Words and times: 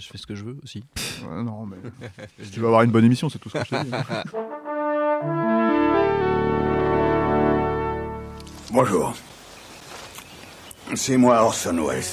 Je 0.00 0.06
fais 0.06 0.18
ce 0.18 0.26
que 0.28 0.36
je 0.36 0.44
veux 0.44 0.56
aussi. 0.62 0.84
Ouais, 1.28 1.42
non, 1.42 1.66
mais 1.66 1.76
tu 2.52 2.60
vas 2.60 2.68
avoir 2.68 2.82
une 2.82 2.92
bonne 2.92 3.04
émission, 3.04 3.28
c'est 3.28 3.40
tout 3.40 3.48
ce 3.48 3.58
que 3.58 3.64
je 3.64 3.70
te 3.70 3.82
dis. 3.84 3.90
Bonjour. 8.70 9.12
C'est 10.94 11.16
moi 11.16 11.42
Orson 11.42 11.84
Welles. 11.84 12.04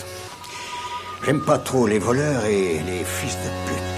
J'aime 1.25 1.41
pas 1.45 1.59
trop 1.59 1.85
les 1.85 1.99
voleurs 1.99 2.45
et 2.45 2.81
les 2.81 3.03
fils 3.03 3.35
de 3.35 3.49
pute. 3.67 3.94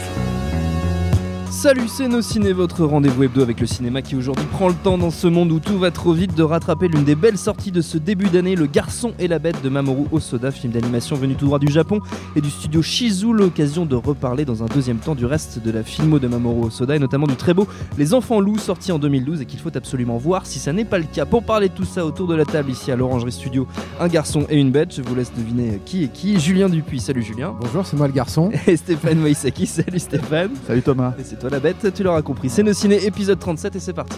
Salut, 1.49 1.87
c'est 1.87 2.07
Nos 2.07 2.21
Ciné, 2.21 2.51
votre 2.51 2.85
rendez-vous 2.85 3.23
hebdo 3.23 3.41
avec 3.41 3.59
le 3.61 3.65
cinéma 3.65 4.01
qui 4.01 4.15
aujourd'hui 4.15 4.45
prend 4.51 4.67
le 4.67 4.73
temps 4.73 4.97
dans 4.97 5.11
ce 5.11 5.27
monde 5.27 5.51
où 5.51 5.59
tout 5.59 5.79
va 5.79 5.91
trop 5.91 6.11
vite 6.11 6.35
de 6.35 6.43
rattraper 6.43 6.87
l'une 6.87 7.03
des 7.03 7.15
belles 7.15 7.37
sorties 7.37 7.71
de 7.71 7.81
ce 7.81 7.97
début 7.97 8.27
d'année, 8.27 8.55
Le 8.55 8.67
Garçon 8.67 9.13
et 9.17 9.27
la 9.27 9.39
Bête 9.39 9.61
de 9.63 9.69
Mamoru 9.69 10.05
Osoda, 10.11 10.51
film 10.51 10.73
d'animation 10.73 11.15
venu 11.15 11.35
tout 11.35 11.45
droit 11.45 11.57
du 11.57 11.71
Japon 11.71 12.01
et 12.35 12.41
du 12.41 12.49
studio 12.49 12.81
Shizu. 12.81 13.33
L'occasion 13.33 13.85
de 13.85 13.95
reparler 13.95 14.45
dans 14.45 14.61
un 14.61 14.67
deuxième 14.67 14.97
temps 14.97 15.15
du 15.15 15.25
reste 15.25 15.59
de 15.59 15.71
la 15.71 15.83
filmo 15.83 16.19
de 16.19 16.27
Mamoru 16.27 16.67
Osoda 16.67 16.95
et 16.95 16.99
notamment 16.99 17.27
du 17.27 17.35
très 17.35 17.53
beau 17.53 17.67
Les 17.97 18.13
Enfants 18.13 18.41
Loups 18.41 18.59
sorti 18.59 18.91
en 18.91 18.99
2012 18.99 19.41
et 19.41 19.45
qu'il 19.45 19.59
faut 19.59 19.75
absolument 19.75 20.17
voir 20.17 20.45
si 20.45 20.59
ça 20.59 20.73
n'est 20.73 20.85
pas 20.85 20.99
le 20.99 21.05
cas. 21.05 21.25
Pour 21.25 21.43
parler 21.43 21.69
de 21.69 21.73
tout 21.73 21.85
ça 21.85 22.05
autour 22.05 22.27
de 22.27 22.35
la 22.35 22.45
table 22.45 22.71
ici 22.71 22.91
à 22.91 22.95
l'Orangerie 22.95 23.31
Studio, 23.31 23.67
un 23.99 24.07
garçon 24.09 24.45
et 24.49 24.59
une 24.59 24.71
bête, 24.71 24.93
je 24.95 25.01
vous 25.01 25.15
laisse 25.15 25.31
deviner 25.35 25.81
qui 25.85 26.03
est 26.03 26.09
qui. 26.09 26.39
Julien 26.39 26.69
Dupuis, 26.69 26.99
salut 26.99 27.23
Julien. 27.23 27.55
Bonjour, 27.59 27.85
c'est 27.85 27.97
moi 27.97 28.07
le 28.07 28.13
garçon. 28.13 28.51
Et 28.67 28.77
Stéphane 28.77 29.19
Moïsaki, 29.19 29.65
salut 29.65 29.99
Stéphane. 29.99 30.51
Salut 30.67 30.81
Thomas. 30.81 31.13
Et 31.17 31.36
c'est 31.37 31.41
toi 31.41 31.49
la 31.51 31.59
bête, 31.59 31.93
tu 31.93 32.03
l'auras 32.03 32.23
compris. 32.23 32.49
C'est 32.49 32.63
nos 32.63 32.73
ciné 32.73 33.05
épisode 33.05 33.39
37 33.39 33.75
et 33.75 33.79
c'est 33.79 33.93
parti. 33.93 34.17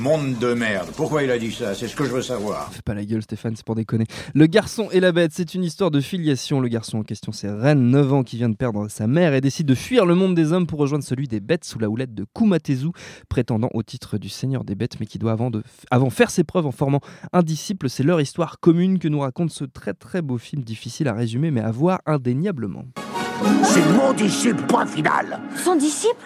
Monde 0.00 0.38
de 0.38 0.54
merde. 0.54 0.88
Pourquoi 0.96 1.22
il 1.22 1.30
a 1.30 1.38
dit 1.38 1.50
ça? 1.52 1.74
C'est 1.74 1.86
ce 1.86 1.94
que 1.96 2.04
je 2.04 2.10
veux 2.10 2.22
savoir. 2.22 2.72
Fais 2.72 2.82
pas 2.82 2.94
la 2.94 3.04
gueule 3.04 3.22
Stéphane, 3.22 3.54
c'est 3.56 3.64
pour 3.64 3.74
déconner. 3.74 4.04
Le 4.34 4.46
garçon 4.46 4.88
et 4.92 5.00
la 5.00 5.12
bête, 5.12 5.32
c'est 5.34 5.54
une 5.54 5.64
histoire 5.64 5.90
de 5.90 6.00
filiation. 6.00 6.60
Le 6.60 6.68
garçon 6.68 6.98
en 6.98 7.02
question, 7.02 7.32
c'est 7.32 7.50
Ren, 7.50 7.74
9 7.74 8.12
ans, 8.12 8.22
qui 8.22 8.36
vient 8.36 8.48
de 8.48 8.56
perdre 8.56 8.88
sa 8.88 9.06
mère 9.06 9.34
et 9.34 9.40
décide 9.40 9.66
de 9.66 9.74
fuir 9.74 10.06
le 10.06 10.14
monde 10.14 10.34
des 10.34 10.52
hommes 10.52 10.66
pour 10.66 10.78
rejoindre 10.78 11.04
celui 11.04 11.26
des 11.26 11.40
bêtes 11.40 11.64
sous 11.64 11.78
la 11.78 11.88
houlette 11.88 12.14
de 12.14 12.24
Kumatezu, 12.34 12.88
prétendant 13.28 13.70
au 13.74 13.82
titre 13.82 14.18
du 14.18 14.28
seigneur 14.28 14.64
des 14.64 14.76
bêtes, 14.76 15.00
mais 15.00 15.06
qui 15.06 15.18
doit 15.18 15.32
avant, 15.32 15.50
de, 15.50 15.62
avant 15.90 16.10
faire 16.10 16.30
ses 16.30 16.44
preuves 16.44 16.66
en 16.66 16.72
formant 16.72 17.00
un 17.32 17.42
disciple. 17.42 17.88
C'est 17.88 18.04
leur 18.04 18.20
histoire 18.20 18.60
commune 18.60 18.98
que 18.98 19.08
nous 19.08 19.20
raconte 19.20 19.50
ce 19.50 19.64
très 19.64 19.94
très 19.94 20.22
beau 20.22 20.38
film, 20.38 20.62
difficile 20.62 21.08
à 21.08 21.12
résumer, 21.12 21.50
mais 21.50 21.60
à 21.60 21.72
voir 21.72 22.00
indéniablement. 22.06 22.84
C'est 23.62 23.84
mon 23.96 24.12
disciple, 24.12 24.62
point 24.66 24.86
final. 24.86 25.40
Son 25.56 25.76
disciple 25.76 26.16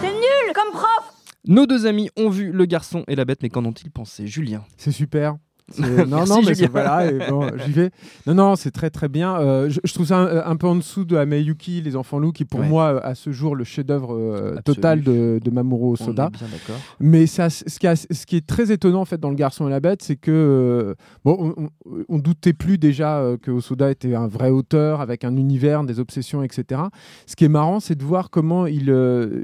T'es 0.00 0.12
nul 0.12 0.52
comme 0.54 0.70
prof 0.72 1.12
Nos 1.46 1.66
deux 1.66 1.86
amis 1.86 2.10
ont 2.16 2.30
vu 2.30 2.52
Le 2.52 2.64
garçon 2.66 3.04
et 3.08 3.16
la 3.16 3.24
bête, 3.24 3.42
mais 3.42 3.48
qu'en 3.48 3.64
ont-ils 3.64 3.90
pensé 3.90 4.26
Julien? 4.26 4.64
C'est 4.76 4.92
super. 4.92 5.36
Non, 5.78 6.06
Merci, 6.06 6.32
non, 6.32 6.40
mais 6.46 6.54
c'est- 6.54 6.66
voilà, 6.66 7.10
bon, 7.28 7.46
j'y 7.66 7.72
vais. 7.72 7.90
Non, 8.26 8.34
non, 8.34 8.56
c'est 8.56 8.70
très 8.70 8.88
très 8.90 9.08
bien. 9.08 9.36
Euh, 9.38 9.68
je, 9.68 9.80
je 9.84 9.92
trouve 9.92 10.06
ça 10.06 10.16
un, 10.18 10.50
un 10.50 10.56
peu 10.56 10.66
en 10.66 10.76
dessous 10.76 11.04
de 11.04 11.16
Ameyuki, 11.16 11.82
Les 11.82 11.94
Enfants 11.96 12.18
Loups, 12.18 12.32
qui 12.32 12.44
pour 12.44 12.60
Ouais. 12.60 12.68
moi, 12.68 12.94
euh, 12.94 13.00
à 13.02 13.14
ce 13.14 13.30
jour, 13.32 13.54
le 13.54 13.64
chef-d'œuvre 13.64 14.14
euh, 14.14 14.56
total 14.64 15.02
de, 15.02 15.38
de 15.44 15.50
Mamoru 15.50 15.96
d'accord. 16.14 16.76
Mais 17.00 17.26
ça, 17.26 17.50
ce, 17.50 17.78
qui 17.78 17.86
a- 17.86 17.96
ce 17.96 18.26
qui 18.26 18.36
est 18.36 18.46
très 18.46 18.72
étonnant 18.72 19.00
en 19.00 19.04
fait 19.04 19.20
dans 19.20 19.28
Le 19.30 19.36
Garçon 19.36 19.66
et 19.66 19.70
la 19.70 19.80
Bête, 19.80 20.02
c'est 20.02 20.16
que 20.16 20.30
euh, 20.30 20.94
bon, 21.24 21.54
on, 21.56 21.64
on- 21.64 22.04
on 22.08 22.18
doutait 22.18 22.52
plus 22.54 22.78
déjà 22.78 23.22
que 23.42 23.50
Osoda 23.50 23.90
était 23.90 24.14
un 24.14 24.26
vrai 24.26 24.50
auteur 24.50 25.00
avec 25.02 25.24
un 25.24 25.36
univers, 25.36 25.84
des 25.84 26.00
obsessions, 26.00 26.42
etc. 26.42 26.80
Ce 27.26 27.36
qui 27.36 27.44
est 27.44 27.48
marrant, 27.50 27.80
c'est 27.80 27.94
de 27.96 28.04
voir 28.04 28.30
comment 28.30 28.66
il, 28.66 28.88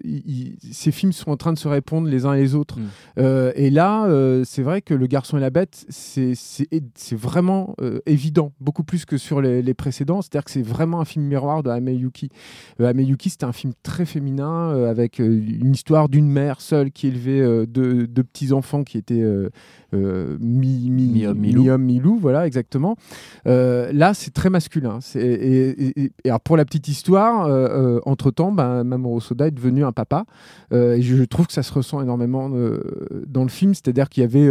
il- 0.04 0.22
il- 0.26 0.56
ces 0.72 0.90
films 0.92 1.12
sont 1.12 1.30
en 1.30 1.36
train 1.36 1.52
de 1.52 1.58
se 1.58 1.68
répondre 1.68 2.08
les 2.08 2.24
uns 2.26 2.32
et 2.34 2.40
les 2.40 2.54
autres. 2.54 2.78
Mm. 2.78 3.50
Et 3.56 3.70
là, 3.70 4.06
c'est 4.44 4.62
vrai 4.62 4.80
que 4.82 4.94
Le 4.94 5.06
Garçon 5.06 5.36
et 5.36 5.40
la 5.40 5.50
Bête, 5.50 5.84
c'est 5.88 6.13
c'est- 6.14 7.14
vraiment 7.16 7.74
euh, 7.80 8.00
évident, 8.06 8.52
beaucoup 8.60 8.84
plus 8.84 9.04
que 9.04 9.16
sur 9.18 9.40
les, 9.40 9.62
les 9.62 9.74
précédents. 9.74 10.22
C'est-à-dire 10.22 10.44
que 10.44 10.50
c'est 10.50 10.62
vraiment 10.62 11.00
un 11.00 11.04
film 11.04 11.24
miroir 11.24 11.62
de 11.62 11.70
Ameyuki. 11.70 12.28
Euh, 12.80 12.88
Ameyuki, 12.88 13.30
c'était 13.30 13.44
un 13.44 13.52
film 13.52 13.72
très 13.82 14.04
féminin 14.06 14.70
euh, 14.72 14.90
avec 14.90 15.20
euh, 15.20 15.24
une 15.60 15.72
histoire 15.72 16.08
d'une 16.08 16.28
mère 16.28 16.60
seule 16.60 16.90
qui 16.90 17.08
élevait 17.08 17.40
euh, 17.40 17.66
deux, 17.66 18.06
deux 18.06 18.22
petits-enfants 18.24 18.84
qui 18.84 18.98
étaient 18.98 19.20
euh, 19.22 19.48
euh, 19.94 20.36
mi, 20.40 20.90
mi, 20.90 21.08
Mi-homme, 21.08 21.38
mi-loup. 21.38 21.62
mi-homme, 21.62 21.82
mi-loup, 21.82 22.18
voilà, 22.20 22.46
exactement. 22.46 22.96
Là, 23.44 24.12
c'est 24.14 24.32
très 24.32 24.50
masculin. 24.50 24.98
Et, 25.14 25.18
et- 25.20 26.04
et- 26.04 26.12
alors, 26.26 26.40
pour 26.40 26.56
la 26.56 26.64
petite 26.64 26.88
histoire, 26.88 27.48
entre-temps, 28.06 28.52
ben, 28.52 28.84
Mamoru 28.84 29.20
Soda 29.20 29.46
est 29.46 29.50
devenu 29.52 29.84
un 29.84 29.92
papa. 29.92 30.24
Et 30.72 31.00
je, 31.00 31.16
je 31.16 31.24
trouve 31.24 31.46
que 31.46 31.52
ça 31.52 31.62
se 31.62 31.72
ressent 31.72 32.00
énormément 32.02 32.50
dans 33.26 33.42
le 33.42 33.48
film. 33.48 33.74
C'est-à-dire 33.74 34.08
qu'il 34.08 34.22
y 34.22 34.24
avait... 34.26 34.50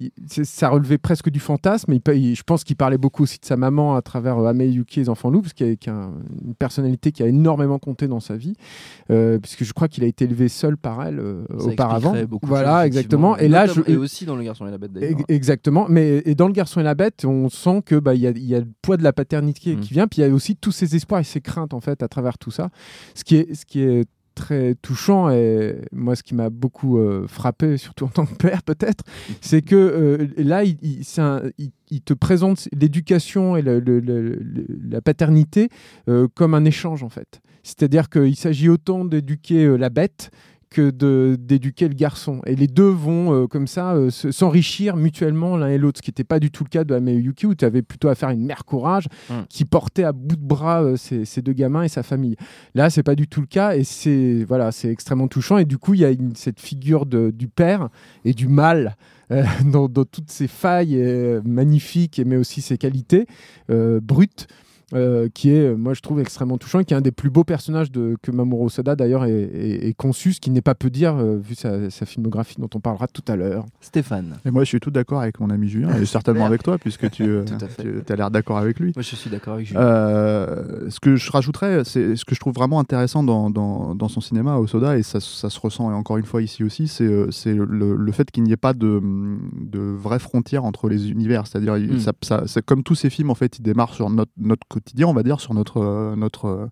il- 0.00 0.10
ça 0.28 0.68
relevait 0.68 0.98
presque 0.98 1.30
du 1.30 1.40
fantasme. 1.40 1.92
Il, 1.92 2.00
pa- 2.00 2.14
il- 2.14 2.34
je 2.34 2.42
pense 2.42 2.64
qu'il 2.64 2.76
parlait 2.76 2.98
beaucoup 2.98 3.22
aussi 3.24 3.38
de 3.38 3.44
sa 3.44 3.56
maman 3.56 3.94
à 3.96 4.02
travers 4.02 4.38
euh, 4.38 4.46
Amei 4.48 4.68
Yuki 4.70 5.00
et 5.00 5.02
les 5.04 5.08
enfants 5.08 5.30
loups, 5.30 5.42
parce 5.42 5.52
qu'il 5.52 5.66
y 5.68 5.88
a, 5.90 5.92
un- 5.94 6.12
une 6.44 6.54
personnalité 6.54 7.12
qui 7.12 7.22
a 7.22 7.26
énormément 7.26 7.78
compté 7.78 8.08
dans 8.08 8.20
sa 8.20 8.36
vie, 8.36 8.54
euh, 9.10 9.38
puisque 9.38 9.64
je 9.64 9.72
crois 9.72 9.88
qu'il 9.88 10.04
a 10.04 10.06
été 10.06 10.24
élevé 10.24 10.48
seul 10.48 10.76
par 10.76 11.02
elle 11.04 11.18
euh, 11.18 11.44
auparavant. 11.72 12.12
Voilà, 12.48 12.78
choses, 12.80 12.86
exactement. 12.86 13.36
effectivement. 13.36 13.36
Et 13.38 13.48
là, 13.48 13.66
je, 13.66 13.92
et 13.92 13.96
aussi 13.96 14.24
dans 14.26 14.36
Le 14.36 14.42
garçon 14.42 14.66
et 14.66 14.70
la 14.70 14.78
bête 14.78 14.92
d'ailleurs. 14.92 15.10
Ex- 15.10 15.24
Exactement, 15.28 15.86
mais 15.88 16.22
et 16.24 16.34
dans 16.34 16.46
le 16.46 16.52
garçon 16.52 16.80
et 16.80 16.84
la 16.84 16.94
bête, 16.94 17.24
on 17.24 17.48
sent 17.48 17.82
que 17.84 17.96
bah 17.96 18.14
il 18.14 18.20
y 18.20 18.26
a, 18.26 18.30
il 18.30 18.44
y 18.44 18.54
a 18.54 18.60
le 18.60 18.66
poids 18.82 18.96
de 18.96 19.02
la 19.02 19.12
paternité 19.12 19.76
qui 19.76 19.92
vient, 19.92 20.06
puis 20.06 20.22
il 20.22 20.26
y 20.26 20.30
a 20.30 20.34
aussi 20.34 20.56
tous 20.56 20.72
ses 20.72 20.96
espoirs 20.96 21.20
et 21.20 21.24
ses 21.24 21.40
craintes 21.40 21.74
en 21.74 21.80
fait 21.80 22.02
à 22.02 22.08
travers 22.08 22.38
tout 22.38 22.50
ça. 22.50 22.70
Ce 23.14 23.24
qui 23.24 23.36
est 23.36 23.54
ce 23.54 23.64
qui 23.66 23.80
est 23.80 24.04
très 24.34 24.74
touchant 24.76 25.30
et 25.30 25.76
moi 25.92 26.16
ce 26.16 26.22
qui 26.22 26.34
m'a 26.34 26.50
beaucoup 26.50 26.98
euh, 26.98 27.26
frappé, 27.28 27.76
surtout 27.76 28.04
en 28.04 28.08
tant 28.08 28.26
que 28.26 28.34
père 28.34 28.62
peut-être, 28.62 29.04
c'est 29.40 29.62
que 29.62 29.76
euh, 29.76 30.26
là 30.36 30.64
il, 30.64 30.76
il- 30.82 31.04
te 32.04 32.12
présente 32.14 32.68
l'éducation 32.72 33.56
et 33.56 33.62
la 33.62 35.00
paternité 35.00 35.68
euh, 36.08 36.26
comme 36.34 36.54
un 36.54 36.64
échange 36.64 37.02
en 37.02 37.08
fait. 37.08 37.40
C'est-à-dire 37.62 38.10
qu'il 38.10 38.36
s'agit 38.36 38.68
autant 38.68 39.04
d'éduquer 39.04 39.78
la 39.78 39.88
bête 39.90 40.30
que 40.74 41.36
d'éduquer 41.36 41.88
le 41.88 41.94
garçon. 41.94 42.40
Et 42.46 42.56
les 42.56 42.66
deux 42.66 42.88
vont 42.88 43.32
euh, 43.32 43.46
comme 43.46 43.66
ça 43.66 43.94
euh, 43.94 44.10
se- 44.10 44.32
s'enrichir 44.32 44.96
mutuellement 44.96 45.56
l'un 45.56 45.68
et 45.68 45.78
l'autre, 45.78 45.98
ce 45.98 46.02
qui 46.02 46.10
n'était 46.10 46.24
pas 46.24 46.40
du 46.40 46.50
tout 46.50 46.64
le 46.64 46.68
cas 46.68 46.84
de 46.84 46.94
Ameyuki, 46.94 47.46
où 47.46 47.54
tu 47.54 47.64
avais 47.64 47.82
plutôt 47.82 48.08
affaire 48.08 48.30
à 48.30 48.32
une 48.32 48.44
mère 48.44 48.64
courage 48.64 49.06
Mm. 49.30 49.34
qui 49.48 49.64
portait 49.64 50.04
à 50.04 50.12
bout 50.12 50.36
de 50.36 50.44
bras 50.44 50.82
euh, 50.82 50.96
ses, 50.96 51.24
deux 51.42 51.52
gamins 51.52 51.82
et 51.84 51.88
sa 51.88 52.02
famille. 52.02 52.36
Là, 52.74 52.90
c'est 52.90 53.02
pas 53.02 53.14
du 53.14 53.28
tout 53.28 53.40
le 53.40 53.46
cas, 53.46 53.76
et 53.76 53.84
c'est 53.84 54.44
voilà, 54.48 54.72
c'est 54.72 54.88
extrêmement 54.90 55.28
touchant. 55.28 55.58
Et 55.58 55.64
du 55.64 55.78
coup, 55.78 55.94
il 55.94 56.00
y 56.00 56.04
a 56.04 56.10
une- 56.10 56.34
cette 56.34 56.60
figure 56.60 57.06
de- 57.06 57.30
du 57.30 57.48
père 57.48 57.88
et 58.24 58.34
du 58.34 58.48
mal. 58.48 58.96
euh, 59.30 59.42
dans, 59.72 59.88
dans 59.88 60.04
toutes 60.04 60.30
ses 60.30 60.48
failles 60.48 60.96
euh, 61.00 61.40
magnifiques, 61.46 62.20
mais 62.26 62.36
aussi 62.36 62.60
ses 62.60 62.76
qualités 62.76 63.26
euh, 63.70 63.98
brutes, 64.02 64.46
euh, 64.94 65.28
qui 65.32 65.50
est, 65.50 65.66
euh, 65.72 65.76
moi 65.76 65.94
je 65.94 66.00
trouve, 66.00 66.20
extrêmement 66.20 66.58
touchant 66.58 66.80
et 66.80 66.84
qui 66.84 66.94
est 66.94 66.96
un 66.96 67.00
des 67.00 67.10
plus 67.12 67.30
beaux 67.30 67.44
personnages 67.44 67.90
de, 67.90 68.16
que 68.22 68.30
Mamoru 68.30 68.66
Osoda 68.66 68.96
d'ailleurs 68.96 69.24
est, 69.24 69.32
est- 69.32 69.88
est 69.88 69.94
conçu, 69.94 70.32
ce 70.32 70.40
qui 70.40 70.50
n'est 70.50 70.60
pas 70.62 70.74
peu 70.74 70.90
dire 70.90 71.16
euh, 71.16 71.36
vu 71.38 71.54
sa, 71.54 71.90
sa 71.90 72.06
filmographie 72.06 72.56
dont 72.58 72.68
on 72.74 72.80
parlera 72.80 73.06
tout 73.08 73.22
à 73.28 73.36
l'heure. 73.36 73.66
Stéphane. 73.80 74.36
Et 74.44 74.50
moi, 74.50 74.64
je 74.64 74.68
suis 74.68 74.80
tout 74.80 74.90
d'accord 74.90 75.20
avec 75.20 75.40
mon 75.40 75.50
ami 75.50 75.68
Julien, 75.68 75.90
et 75.96 76.04
certainement 76.06 76.46
avec 76.46 76.62
toi, 76.62 76.78
puisque 76.78 77.10
tu, 77.10 77.22
euh, 77.28 77.44
tu 77.44 78.12
as 78.12 78.16
l'air 78.16 78.30
d'accord 78.30 78.58
avec 78.58 78.78
lui. 78.80 78.92
Moi 78.94 79.02
je 79.02 79.16
suis 79.16 79.30
d'accord 79.30 79.54
avec 79.54 79.66
Julien. 79.66 79.80
Euh, 79.80 80.90
ce 80.90 81.00
que 81.00 81.16
je 81.16 81.30
rajouterais, 81.30 81.84
c'est 81.84 82.16
ce 82.16 82.24
que 82.24 82.34
je 82.34 82.40
trouve 82.40 82.54
vraiment 82.54 82.78
intéressant 82.80 83.22
dans, 83.22 83.50
dans, 83.50 83.94
dans 83.94 84.08
son 84.08 84.20
cinéma, 84.20 84.56
Osoda, 84.58 84.96
et 84.98 85.02
ça, 85.02 85.20
ça 85.20 85.50
se 85.50 85.60
ressent 85.60 85.90
et 85.90 85.94
encore 85.94 86.16
une 86.18 86.24
fois 86.24 86.42
ici 86.42 86.62
aussi, 86.64 86.88
c'est 86.88 87.04
c'est 87.30 87.54
le, 87.54 87.96
le 87.96 88.12
fait 88.12 88.30
qu'il 88.30 88.42
n'y 88.44 88.52
ait 88.52 88.56
pas 88.56 88.72
de, 88.74 89.00
de 89.60 89.78
vraie 89.80 90.18
frontière 90.18 90.64
entre 90.64 90.88
les 90.88 91.10
univers. 91.10 91.46
C'est-à-dire, 91.46 91.76
il- 91.76 91.94
Mm. 91.94 91.98
ça- 92.00 92.12
ça- 92.22 92.42
c'est 92.46 92.64
comme 92.64 92.82
tous 92.82 92.94
ces 92.94 93.10
films, 93.10 93.30
en 93.30 93.34
fait, 93.34 93.58
ils 93.58 93.62
démarrent 93.62 93.94
sur 93.94 94.08
notre, 94.10 94.32
notre 94.38 94.66
quotidien, 94.84 95.08
on 95.08 95.14
va 95.14 95.22
dire, 95.22 95.40
sur 95.40 95.54
notre, 95.54 95.78
euh, 95.78 96.16
notre, 96.16 96.68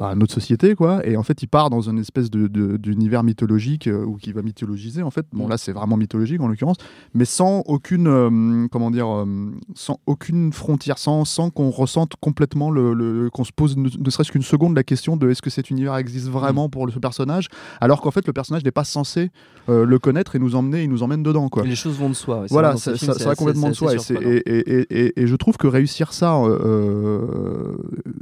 à 0.00 0.14
notre 0.14 0.32
société, 0.32 0.74
quoi. 0.74 1.06
Et 1.06 1.16
en 1.16 1.22
fait, 1.22 1.42
il 1.42 1.46
part 1.46 1.68
dans 1.70 1.82
une 1.82 1.98
espèce 1.98 2.30
de, 2.30 2.46
de- 2.48 2.76
d'univers 2.78 3.22
mythologique 3.22 3.86
euh, 3.86 4.04
ou 4.04 4.16
qui 4.16 4.32
va 4.32 4.40
mythologiser, 4.42 5.02
en 5.02 5.10
fait. 5.10 5.26
Bon, 5.32 5.46
Mm. 5.46 5.50
là, 5.50 5.58
c'est 5.58 5.72
vraiment 5.72 5.96
mythologique 5.98 6.40
en 6.40 6.48
l'occurrence, 6.48 6.76
mais 7.14 7.24
sans 7.26 7.60
aucune, 7.66 8.06
euh, 8.06 8.66
comment 8.72 8.90
dire, 8.90 9.06
euh, 9.08 9.26
sans 9.74 10.00
aucune 10.06 10.52
frontière, 10.52 10.96
sans, 10.98 11.24
sans 11.24 11.50
qu'on 11.50 11.70
ressente 11.70 12.14
complètement 12.20 12.70
le, 12.70 12.94
le- 12.94 13.28
qu'on 13.30 13.44
se 13.44 13.52
pose 13.52 13.76
ne, 13.76 13.88
ne 13.98 14.10
serait-ce 14.10 14.32
qu'une 14.32 14.42
seconde 14.42 14.74
la 14.74 14.82
question 14.84 15.16
de 15.16 15.28
est-ce 15.30 15.42
que 15.42 15.50
cet 15.50 15.70
univers 15.70 15.94
existe 15.96 16.28
vraiment 16.28 16.68
pour 16.68 16.86
le- 16.86 16.92
ce 16.92 16.98
personnage, 16.98 17.48
alors 17.80 18.00
qu'en 18.00 18.10
fait, 18.10 18.26
le 18.26 18.32
personnage 18.32 18.64
n'est 18.64 18.70
pas 18.70 18.84
censé 18.84 19.30
le 19.68 19.98
connaître 20.00 20.34
et 20.34 20.40
nous 20.40 20.56
emmener, 20.56 20.82
il 20.82 20.88
nous 20.90 21.02
emmène 21.04 21.22
dedans, 21.22 21.48
quoi. 21.48 21.62
Les 21.64 21.76
choses 21.76 21.96
vont 21.96 22.08
de 22.08 22.14
soi. 22.14 22.40
ouais. 22.40 22.46
Voilà, 22.50 22.76
ça, 22.76 22.94
film, 22.94 23.12
ça- 23.12 23.18
c'est 23.18 23.22
ça 23.24 23.28
va 23.28 23.34
complètement 23.36 23.68
de 23.68 23.74
soi. 23.74 23.92
Et, 23.94 23.96
et, 24.18 24.58
et- 24.80 24.86
et- 25.06 25.22
et 25.22 25.26
je 25.28 25.36
trouve 25.36 25.56
que 25.58 25.68
réussir 25.68 26.12
ça, 26.12 26.40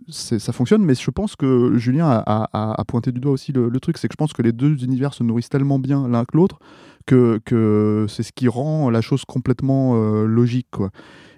ça 0.08 0.52
fonctionne. 0.52 0.82
Mais 0.84 0.94
je 0.94 1.10
pense 1.10 1.36
que 1.36 1.67
Julien 1.76 2.22
a, 2.26 2.84
pointé 2.86 3.12
du 3.12 3.20
doigt 3.20 3.32
aussi 3.32 3.52
le, 3.52 3.80
truc, 3.80 3.98
c'est 3.98 4.08
que 4.08 4.12
je 4.12 4.16
pense 4.16 4.32
que 4.32 4.42
les 4.42 4.52
deux 4.52 4.82
univers 4.84 5.14
se 5.14 5.22
nourrissent 5.22 5.48
tellement 5.48 5.78
bien 5.78 6.08
l'un 6.08 6.24
que 6.24 6.36
l'autre 6.36 6.58
que, 7.06 7.40
que 7.44 8.06
c'est 8.08 8.22
ce 8.22 8.32
qui 8.32 8.48
rend 8.48 8.90
la 8.90 9.00
chose 9.00 9.24
complètement 9.24 9.94
euh, 9.96 10.26
logique, 10.26 10.68
quoi. 10.70 10.90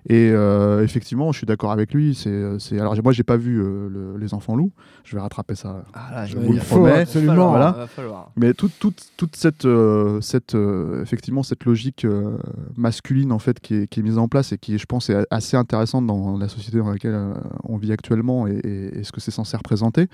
Et 0.08 0.31
euh, 0.32 0.82
effectivement, 0.82 1.31
je 1.31 1.38
suis 1.38 1.47
d'accord 1.47 1.73
avec 1.73 1.93
lui. 1.93 2.14
C'est, 2.14 2.58
c'est... 2.58 2.81
Alors 2.81 2.94
moi, 3.02 3.12
j'ai 3.12 3.23
pas 3.23 3.37
vu 3.37 3.61
euh, 3.61 3.88
le- 3.88 4.17
les 4.19 4.32
enfants 4.32 4.56
loups. 4.56 4.73
Je 5.05 5.14
vais 5.14 5.20
rattraper 5.23 5.55
ça 5.55 5.85
Ah 5.93 6.08
là, 6.14 6.26
je 6.26 6.37
il 6.38 6.43
vous 6.47 6.52
le 6.55 6.58
promets. 6.61 7.00
absolument, 7.02 7.32
falloir, 7.32 7.50
voilà. 7.50 7.70
va 7.73 7.87
falloir. 7.87 8.31
mais 8.37 8.55
toute, 8.55 8.73
toute, 8.79 9.02
toute 9.19 9.37
cette, 9.37 9.67
euh, 9.67 10.20
cette, 10.23 10.55
euh, 10.55 11.02
effectivement, 11.02 11.43
cette 11.43 11.64
logique 11.67 12.05
euh, 12.06 12.38
masculine 12.76 13.31
en 13.32 13.38
fait, 13.38 13.61
qui, 13.61 13.75
est, 13.75 13.87
qui 13.88 14.00
est 14.00 14.02
mise 14.02 14.17
en 14.19 14.26
place 14.29 14.52
et 14.52 14.58
qui, 14.58 14.79
je 14.79 14.87
pense, 14.87 15.11
est 15.11 15.26
assez 15.31 15.56
intéressante 15.56 16.06
dans 16.06 16.38
la 16.38 16.49
société 16.49 16.79
dans 16.79 16.91
laquelle 16.91 17.14
euh, 17.14 17.35
on 17.64 17.76
vit 17.76 17.93
actuellement 17.93 18.46
et, 18.46 18.53
et- 18.64 18.99
et 19.00 19.05
ce 19.05 19.12
que 19.12 19.20
c'est 19.20 19.31
censé 19.31 19.56
représenter, 19.56 20.06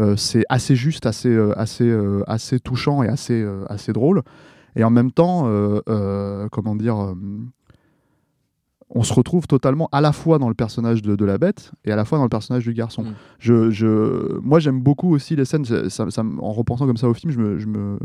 euh, 0.00 0.16
c'est 0.16 0.44
assez 0.48 0.74
juste, 0.76 1.06
assez, 1.06 1.28
euh, 1.28 1.52
assez, 1.58 1.84
euh, 1.88 2.22
assez 2.26 2.58
touchant 2.58 3.02
et 3.04 3.08
assez, 3.08 3.40
euh, 3.40 3.64
assez 3.68 3.92
drôle. 3.92 4.22
Et 4.76 4.82
en 4.84 4.90
même 4.90 5.12
temps, 5.12 5.42
euh, 5.46 5.80
euh, 5.88 6.48
comment 6.50 6.74
dire, 6.76 6.96
euh, 7.00 7.14
on 8.92 9.02
se 9.04 9.12
retrouve 9.14 9.46
totalement 9.46 9.88
à 9.92 10.00
la 10.00 10.12
fois 10.12 10.38
dans 10.38 10.48
le 10.48 10.54
personnage 10.54 11.00
de, 11.02 11.14
de 11.16 11.24
la 11.24 11.38
bête 11.38 11.70
et 11.84 11.92
à 11.92 11.96
la 11.96 12.04
fois 12.04 12.18
dans 12.18 12.24
le 12.24 12.28
personnage 12.30 12.64
du 12.64 12.74
garçon. 12.74 13.02
Mm. 13.04 13.14
Je, 13.38 13.70
je, 13.70 14.38
moi, 14.40 14.58
j'aime 14.58 14.80
beaucoup 14.80 15.14
aussi 15.14 15.36
les 15.36 15.44
scènes. 15.44 15.64
ça- 15.64 15.88
ça- 16.10 16.22
en 16.40 16.52
repensant 16.52 16.86
comme 16.86 16.96
ça 16.96 17.08
au 17.08 17.14
film, 17.14 17.32
je 17.32 17.38
me, 17.38 17.58
je 17.58 17.66
me- 17.66 17.98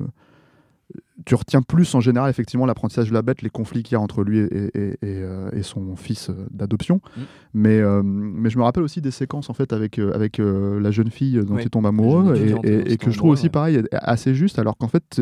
tu 1.26 1.34
retiens 1.36 1.62
plus 1.62 1.96
en 1.96 2.02
général 2.02 2.30
effectivement 2.30 2.66
l'apprentissage 2.66 3.08
de 3.10 3.14
la 3.14 3.22
bête, 3.22 3.42
les 3.42 3.50
conflits 3.50 3.84
qu'il 3.84 3.94
y 3.94 3.96
a 3.96 4.02
entre 4.02 4.24
lui 4.24 4.40
et, 4.40 4.44
et- 4.44 4.78
et- 4.78 4.90
et, 5.02 5.22
euh, 5.24 5.64
son 5.64 5.96
fils 5.96 6.30
euh, 6.30 6.34
d'adoption. 6.52 7.00
Mm. 7.16 7.22
Mais, 7.54 7.80
euh, 7.80 8.02
mais 8.04 8.50
je 8.50 8.58
me 8.58 8.64
rappelle 8.64 8.84
aussi 8.84 9.00
des 9.00 9.12
séquences 9.12 9.50
en 9.50 9.54
fait 9.54 9.72
avec, 9.72 9.98
avec 9.98 10.40
euh, 10.42 10.78
la 10.82 10.92
jeune 10.92 11.10
fille 11.10 11.40
dont 11.46 11.56
il 11.58 11.70
tombe 11.70 11.86
amoureux 11.86 12.34
et, 12.66 12.98
que 12.98 13.12
je 13.12 13.18
trouve 13.18 13.30
aussi 13.32 13.48
pareil 13.50 13.82
assez 13.94 14.36
juste 14.36 14.60
alors 14.60 14.76
qu'en 14.78 14.90
fait 14.90 15.22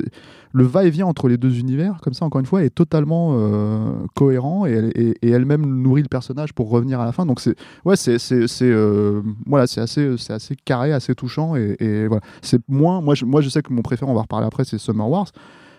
le 0.51 0.63
va-et-vient 0.63 1.05
entre 1.05 1.27
les 1.27 1.37
deux 1.37 1.59
univers 1.59 1.99
comme 2.01 2.13
ça 2.15 2.25
encore 2.25 2.39
une 2.39 2.47
fois 2.47 2.63
est 2.63 2.73
totalement 2.73 3.35
euh, 3.37 3.93
cohérent 4.15 4.65
et, 4.65 4.71
elle- 4.71 4.91
et- 4.95 5.15
et 5.21 5.29
elle-même 5.29 5.63
nourrit 5.63 6.01
le 6.01 6.07
personnage 6.07 6.53
pour 6.53 6.69
revenir 6.71 6.99
à 6.99 7.05
la 7.05 7.11
fin 7.11 7.27
donc 7.27 7.39
c'est 7.39 7.55
ouais 7.85 7.95
c'est 7.95 8.17
voilà 9.45 9.67
c'est 9.67 9.81
assez 9.81 10.15
c'est 10.17 10.33
assez 10.33 10.55
carré 10.55 10.91
assez 10.91 11.13
touchant 11.15 11.55
et, 11.55 12.07
voilà 12.07 12.21
c'est 12.41 12.61
moins 12.67 12.99
moi 13.01 13.13
je, 13.15 13.25
moi 13.25 13.41
je 13.41 13.49
sais 13.49 13.61
que 13.61 13.71
mon 13.71 13.81
préféré 13.83 14.09
on 14.09 14.15
va 14.15 14.21
en 14.21 14.23
reparler 14.23 14.47
après 14.47 14.63
c'est 14.65 14.77
Summer 14.79 15.07
Wars 15.07 15.27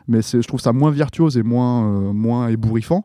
mais 0.09 0.21
je 0.23 0.47
trouve 0.47 0.61
ça 0.61 0.73
moins 0.73 0.91
virtuose 0.91 1.37
et 1.37 1.43
moins 1.43 1.87
euh, 1.87 2.13
moins 2.13 2.49
ébouriffant 2.49 3.05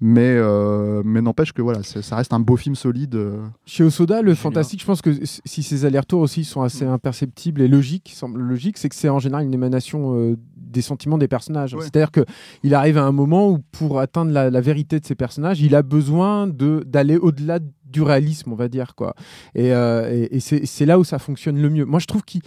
mais 0.00 0.34
euh, 0.36 1.02
mais 1.04 1.20
n'empêche 1.20 1.52
que 1.52 1.62
voilà 1.62 1.82
ça 1.82 2.16
reste 2.16 2.32
un 2.32 2.40
beau 2.40 2.56
film 2.56 2.74
solide 2.74 3.16
euh. 3.16 3.46
Chez 3.66 3.82
Osoda, 3.82 4.22
le 4.22 4.34
fantastique, 4.34 4.80
je 4.80 4.86
pense 4.86 5.02
que 5.02 5.10
si 5.24 5.62
ces 5.62 5.84
allers-retours 5.84 6.20
aussi 6.20 6.44
sont 6.44 6.62
assez 6.62 6.84
imperceptibles 6.84 7.60
et 7.62 7.68
logiques, 7.68 8.12
semblent 8.14 8.40
logiques, 8.40 8.78
c'est 8.78 8.88
que 8.88 8.94
c'est 8.94 9.08
en 9.08 9.18
général 9.18 9.44
une 9.44 9.54
émanation 9.54 10.14
euh, 10.14 10.36
des 10.56 10.82
sentiments 10.82 11.18
des 11.18 11.28
personnages. 11.28 11.74
Ouais. 11.74 11.82
C'est-à-dire 11.82 12.12
que 12.12 12.24
il 12.62 12.74
arrive 12.74 12.98
à 12.98 13.04
un 13.04 13.12
moment 13.12 13.50
où 13.50 13.58
pour 13.72 13.98
atteindre 13.98 14.30
la, 14.30 14.50
la 14.50 14.60
vérité 14.60 15.00
de 15.00 15.06
ces 15.06 15.14
personnages, 15.14 15.60
il 15.60 15.74
a 15.74 15.82
besoin 15.82 16.46
de 16.46 16.84
d'aller 16.86 17.16
au-delà 17.16 17.58
du 17.90 18.02
réalisme, 18.02 18.52
on 18.52 18.56
va 18.56 18.68
dire 18.68 18.94
quoi. 18.94 19.14
Et, 19.54 19.72
euh, 19.72 20.26
c'est 20.38 20.86
là 20.86 20.98
où 20.98 21.04
ça 21.04 21.18
fonctionne 21.18 21.60
le 21.60 21.70
mieux. 21.70 21.84
Moi, 21.84 22.00
je 22.00 22.06
trouve 22.06 22.22
que 22.22 22.38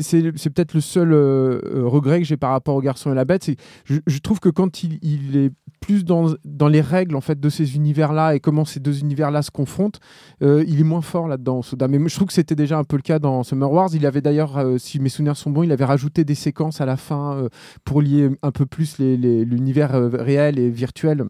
c'est 0.00 0.22
peut-être 0.50 0.74
le 0.74 0.80
seul 0.80 1.12
euh, 1.12 1.60
euh, 1.64 1.86
regret 1.86 2.20
que 2.20 2.26
j'ai 2.26 2.36
par 2.36 2.50
rapport 2.50 2.76
au 2.76 2.80
garçon 2.80 3.12
et 3.12 3.14
la 3.14 3.24
bête, 3.24 3.50
je, 3.84 4.18
trouve 4.18 4.40
que 4.40 4.48
quand 4.48 4.82
il, 4.82 5.36
est 5.36 5.50
plus 5.80 6.04
dans, 6.04 6.34
dans 6.44 6.68
les 6.68 6.80
règles 6.80 7.16
en 7.16 7.20
fait 7.20 7.40
de 7.40 7.48
ces 7.48 7.74
univers-là 7.74 8.34
et 8.34 8.40
comment 8.40 8.64
ces 8.64 8.80
deux 8.80 9.00
univers-là 9.00 9.42
se 9.42 9.50
confrontent, 9.50 10.00
il 10.40 10.80
est 10.80 10.84
moins 10.84 11.02
fort 11.02 11.26
là-dedans. 11.26 11.62
Mais 11.88 12.08
je 12.08 12.14
trouve 12.14 12.28
que 12.28 12.34
c'était 12.34 12.54
déjà 12.54 12.78
un 12.78 12.84
peu 12.84 12.96
le 12.96 13.02
cas 13.02 13.18
dans 13.18 13.42
Summer 13.42 13.70
Wars. 13.70 13.90
Il 13.94 14.06
avait 14.06 14.20
d'ailleurs, 14.20 14.62
si 14.78 15.00
mes 15.00 15.08
souvenirs 15.08 15.36
sont 15.36 15.50
bons, 15.50 15.62
il 15.62 15.72
avait 15.72 15.84
rajouté 15.84 16.24
des 16.24 16.34
séquences 16.34 16.80
à 16.80 16.86
la 16.86 16.96
fin 16.96 17.48
pour 17.84 18.02
lier 18.02 18.30
un 18.42 18.52
peu 18.52 18.66
plus 18.66 18.98
l'univers 18.98 19.92
réel 20.12 20.58
et 20.58 20.70
virtuel 20.70 21.24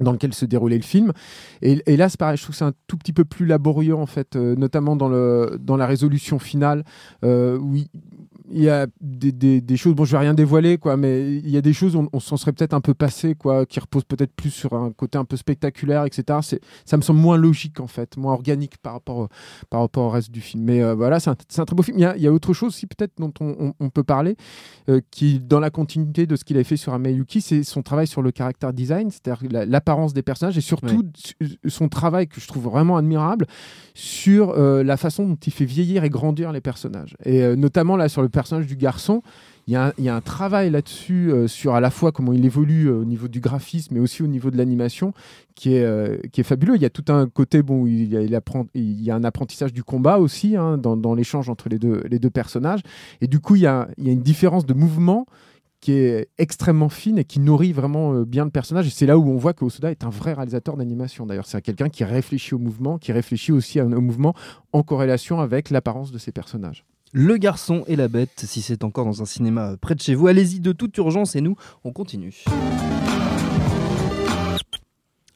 dans 0.00 0.12
lequel 0.12 0.34
se 0.34 0.44
déroulait 0.44 0.76
le 0.76 0.82
film. 0.82 1.12
Et, 1.62 1.82
et 1.86 1.96
là, 1.96 2.08
pareil, 2.18 2.36
je 2.36 2.42
trouve 2.42 2.54
que 2.54 2.58
c'est 2.58 2.64
un 2.64 2.74
tout 2.86 2.96
petit 2.96 3.12
peu 3.12 3.24
plus 3.24 3.46
laborieux, 3.46 3.94
en 3.94 4.06
fait, 4.06 4.36
euh, 4.36 4.54
notamment 4.56 4.96
dans 4.96 5.76
la 5.76 5.86
résolution 5.86 6.38
finale, 6.38 6.84
euh, 7.24 7.58
où 7.58 7.76
il, 7.76 7.88
il 8.50 8.62
y 8.62 8.68
a 8.68 8.86
des, 9.00 9.32
des- 9.32 9.60
des 9.60 9.76
choses, 9.76 9.94
bon, 9.94 10.04
je 10.04 10.12
vais 10.12 10.18
rien 10.18 10.34
dévoiler, 10.34 10.76
quoi, 10.76 10.96
mais 10.96 11.36
il 11.36 11.48
y 11.48 11.56
a 11.56 11.62
des 11.62 11.72
choses 11.72 11.96
où 11.96 12.00
on, 12.00 12.08
on 12.12 12.20
s'en 12.20 12.36
serait 12.36 12.52
peut-être 12.52 12.74
un 12.74 12.80
peu 12.82 12.92
passé, 12.92 13.34
quoi, 13.34 13.64
qui 13.64 13.80
reposent 13.80 14.04
peut-être 14.04 14.32
plus 14.34 14.50
sur 14.50 14.74
un 14.74 14.90
côté 14.92 15.16
un 15.16 15.24
peu 15.24 15.36
spectaculaire, 15.36 16.04
etc. 16.04 16.38
C'est, 16.42 16.60
ça 16.84 16.96
me 16.98 17.02
semble 17.02 17.20
moins 17.20 17.36
logique, 17.38 17.80
en 17.80 17.86
fait, 17.86 18.16
moins 18.18 18.32
organique 18.34 18.76
par 18.78 18.92
rapport, 18.94 19.16
au- 19.16 19.28
par 19.70 19.80
rapport 19.80 20.04
au 20.04 20.10
reste 20.10 20.30
du 20.30 20.40
film. 20.42 20.62
Mais 20.64 20.82
euh, 20.82 20.94
voilà, 20.94 21.20
c'est 21.20 21.30
un, 21.30 21.36
c'est 21.48 21.60
un 21.62 21.64
très 21.64 21.74
beau 21.74 21.82
film. 21.82 21.96
Il 21.98 22.02
y 22.02 22.04
a, 22.04 22.16
il 22.16 22.22
y 22.22 22.26
a 22.26 22.32
autre 22.32 22.52
chose 22.52 22.68
aussi, 22.68 22.86
peut-être, 22.86 23.12
dont 23.18 23.32
on, 23.40 23.56
on- 23.58 23.74
on 23.80 23.88
peut 23.88 24.04
parler, 24.04 24.36
euh, 24.90 25.00
qui, 25.10 25.40
dans 25.40 25.60
la 25.60 25.70
continuité 25.70 26.26
de 26.26 26.36
ce 26.36 26.44
qu'il 26.44 26.56
avait 26.56 26.64
fait 26.64 26.76
sur 26.76 26.92
Amayuki, 26.92 27.40
c'est 27.40 27.62
son 27.62 27.82
travail 27.82 28.06
sur 28.06 28.20
le 28.20 28.30
caractère 28.30 28.72
design, 28.74 29.10
c'est-à-dire 29.10 29.50
la- 29.50 29.64
l'apparence 29.64 30.12
des 30.12 30.22
personnages 30.22 30.58
et 30.58 30.60
surtout 30.60 31.02
su- 31.16 31.36
son 31.68 31.88
travail 31.88 32.28
que 32.28 32.40
je 32.40 32.46
trouve 32.46 32.64
vraiment 32.64 32.96
admirable 32.98 33.46
sur 33.94 34.50
euh, 34.50 34.82
la 34.82 34.96
façon 34.96 35.26
dont 35.26 35.36
il 35.46 35.52
fait 35.52 35.64
vieillir 35.64 36.04
et 36.04 36.10
grandir 36.10 36.52
les 36.52 36.60
personnages. 36.60 37.16
Et 37.24 37.56
notamment 37.56 37.96
là 37.96 38.08
sur 38.08 38.22
le 38.22 38.28
personnage 38.34 38.66
du 38.66 38.76
garçon, 38.76 39.22
il 39.66 39.72
y, 39.72 40.08
a 40.08 40.14
un- 40.14 40.20
travail 40.20 40.70
là-dessus 40.70 41.30
euh, 41.32 41.48
sur 41.48 41.74
à 41.74 41.80
la 41.80 41.90
fois 41.90 42.12
comment 42.12 42.34
il 42.34 42.44
évolue 42.44 42.88
euh, 42.88 42.98
au 42.98 43.04
niveau 43.06 43.28
du 43.28 43.40
graphisme 43.40 43.94
mais 43.94 44.00
aussi 44.00 44.22
au 44.22 44.26
niveau 44.26 44.50
de 44.50 44.58
l'animation 44.58 45.14
qui 45.54 45.74
est, 45.74 45.84
euh, 45.84 46.18
qui 46.32 46.42
est 46.42 46.44
fabuleux. 46.44 46.76
Il 46.76 46.82
y 46.82 46.84
a 46.84 46.90
tout 46.90 47.04
un 47.08 47.26
côté, 47.28 47.62
bon, 47.62 47.86
il 47.86 48.12
y 48.12 48.16
a, 48.16 48.20
il 48.74 49.02
y 49.02 49.10
a 49.10 49.14
un 49.14 49.24
apprentissage 49.24 49.72
du 49.72 49.82
combat 49.82 50.18
aussi 50.18 50.56
hein, 50.56 50.76
dans, 50.76 51.14
l'échange 51.14 51.48
entre 51.48 51.70
les 51.70 51.78
deux, 51.78 52.30
personnages. 52.30 52.80
Et 53.22 53.26
du 53.26 53.40
coup, 53.40 53.56
il 53.56 53.62
y 53.62 53.66
a, 53.66 53.88
une 53.96 54.20
différence 54.20 54.66
de 54.66 54.74
mouvement 54.74 55.26
qui 55.80 55.92
est 55.92 56.28
extrêmement 56.36 56.88
fine 56.88 57.18
et 57.18 57.24
qui 57.24 57.40
nourrit 57.40 57.72
vraiment 57.72 58.22
bien 58.22 58.44
le 58.44 58.50
personnage. 58.50 58.86
Et 58.86 58.90
c'est 58.90 59.06
là 59.06 59.18
où 59.18 59.30
on 59.30 59.36
voit 59.36 59.52
que 59.52 59.64
Osoda 59.64 59.90
est 59.90 60.04
un 60.04 60.10
vrai 60.10 60.32
réalisateur 60.32 60.76
d'animation. 60.76 61.26
D'ailleurs, 61.26 61.46
c'est 61.46 61.60
quelqu'un 61.62 61.88
qui 61.88 62.04
réfléchit 62.04 62.54
au 62.54 62.58
mouvement, 62.58 62.98
qui 62.98 63.12
réfléchit 63.12 63.52
aussi 63.52 63.80
au 63.80 64.00
mouvement 64.00 64.34
en 64.72 64.82
corrélation 64.82 65.40
avec 65.40 65.70
l'apparence 65.70 66.10
de 66.10 66.18
ses 66.18 66.32
personnages. 66.32 66.84
Le 67.16 67.36
garçon 67.36 67.84
et 67.86 67.94
la 67.94 68.08
bête, 68.08 68.42
si 68.44 68.60
c'est 68.60 68.82
encore 68.82 69.04
dans 69.04 69.22
un 69.22 69.24
cinéma 69.24 69.70
euh, 69.70 69.76
près 69.76 69.94
de 69.94 70.00
chez 70.00 70.16
vous, 70.16 70.26
allez-y 70.26 70.58
de 70.58 70.72
toute 70.72 70.96
urgence 70.96 71.36
et 71.36 71.40
nous, 71.40 71.54
on 71.84 71.92
continue. 71.92 72.42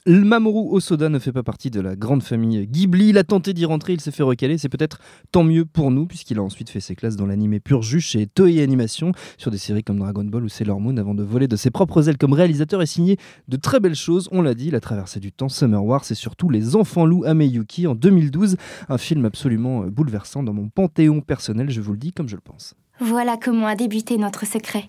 Le 0.09 0.25
Mamoru 0.25 0.75
Osoda 0.75 1.11
ne 1.11 1.19
fait 1.19 1.33
pas 1.33 1.43
partie 1.43 1.69
de 1.69 1.83
la 1.83 1.95
grande 1.95 2.23
famille 2.23 2.67
Ghibli. 2.67 3.11
Il 3.11 3.19
a 3.19 3.25
tenté 3.25 3.53
d'y 3.53 3.67
rentrer, 3.67 3.93
il 3.93 4.01
s'est 4.01 4.11
fait 4.11 4.23
recaler. 4.23 4.57
C'est 4.57 4.71
peut-être 4.71 5.01
tant 5.33 5.45
mieux 5.45 5.67
pour 5.67 5.91
nous, 5.91 6.07
puisqu'il 6.07 6.39
a 6.39 6.43
ensuite 6.43 6.71
fait 6.71 6.81
ses 6.81 6.95
classes 6.95 7.17
dans 7.17 7.27
l'animé 7.27 7.61
pur 7.61 7.83
jus 7.83 8.01
chez 8.01 8.27
Toei 8.27 8.63
Animation, 8.63 9.13
sur 9.37 9.51
des 9.51 9.59
séries 9.59 9.85
comme 9.85 9.99
Dragon 9.99 10.25
Ball 10.25 10.45
ou 10.45 10.49
Sailor 10.49 10.81
Moon, 10.81 10.97
avant 10.97 11.13
de 11.13 11.23
voler 11.23 11.47
de 11.47 11.57
ses 11.57 11.71
propres 11.71 12.09
ailes 12.09 12.17
comme 12.17 12.33
réalisateur 12.33 12.81
et 12.81 12.87
signer 12.87 13.19
de 13.49 13.59
très 13.59 13.81
belles 13.81 13.95
choses. 13.95 14.31
On 14.33 14.41
l'a 14.41 14.55
dit, 14.55 14.69
il 14.69 14.75
a 14.77 14.81
traversé 14.81 15.21
du 15.21 15.31
temps, 15.31 15.51
Summer 15.51 15.85
Wars 15.85 16.05
et 16.09 16.15
surtout 16.15 16.49
Les 16.49 16.75
Enfants 16.75 17.05
Loups 17.05 17.25
Ameyuki 17.27 17.87
en 17.87 17.95
2012. 17.95 18.57
Un 18.89 18.97
film 18.97 19.27
absolument 19.27 19.83
euh, 19.83 19.91
bouleversant 19.91 20.43
dans 20.43 20.55
mon 20.55 20.71
panthéon 20.71 21.21
personnel, 21.21 21.69
je 21.69 21.83
vous 21.83 21.93
le 21.93 21.99
dis 21.99 22.13
comme 22.15 22.31
je 22.31 22.37
le 22.37 22.41
pense. 22.41 22.73
Voilà 22.99 23.37
comment 23.37 23.67
a 23.67 23.75
débuté 23.75 24.17
notre 24.17 24.47
secret. 24.47 24.89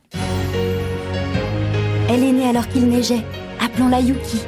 Elle 2.07 2.23
est 2.23 2.31
née 2.31 2.47
alors 2.47 2.69
qu'il 2.69 2.87
neigeait. 2.87 3.25
Appelons-la 3.59 3.99
Yuki. 3.99 4.39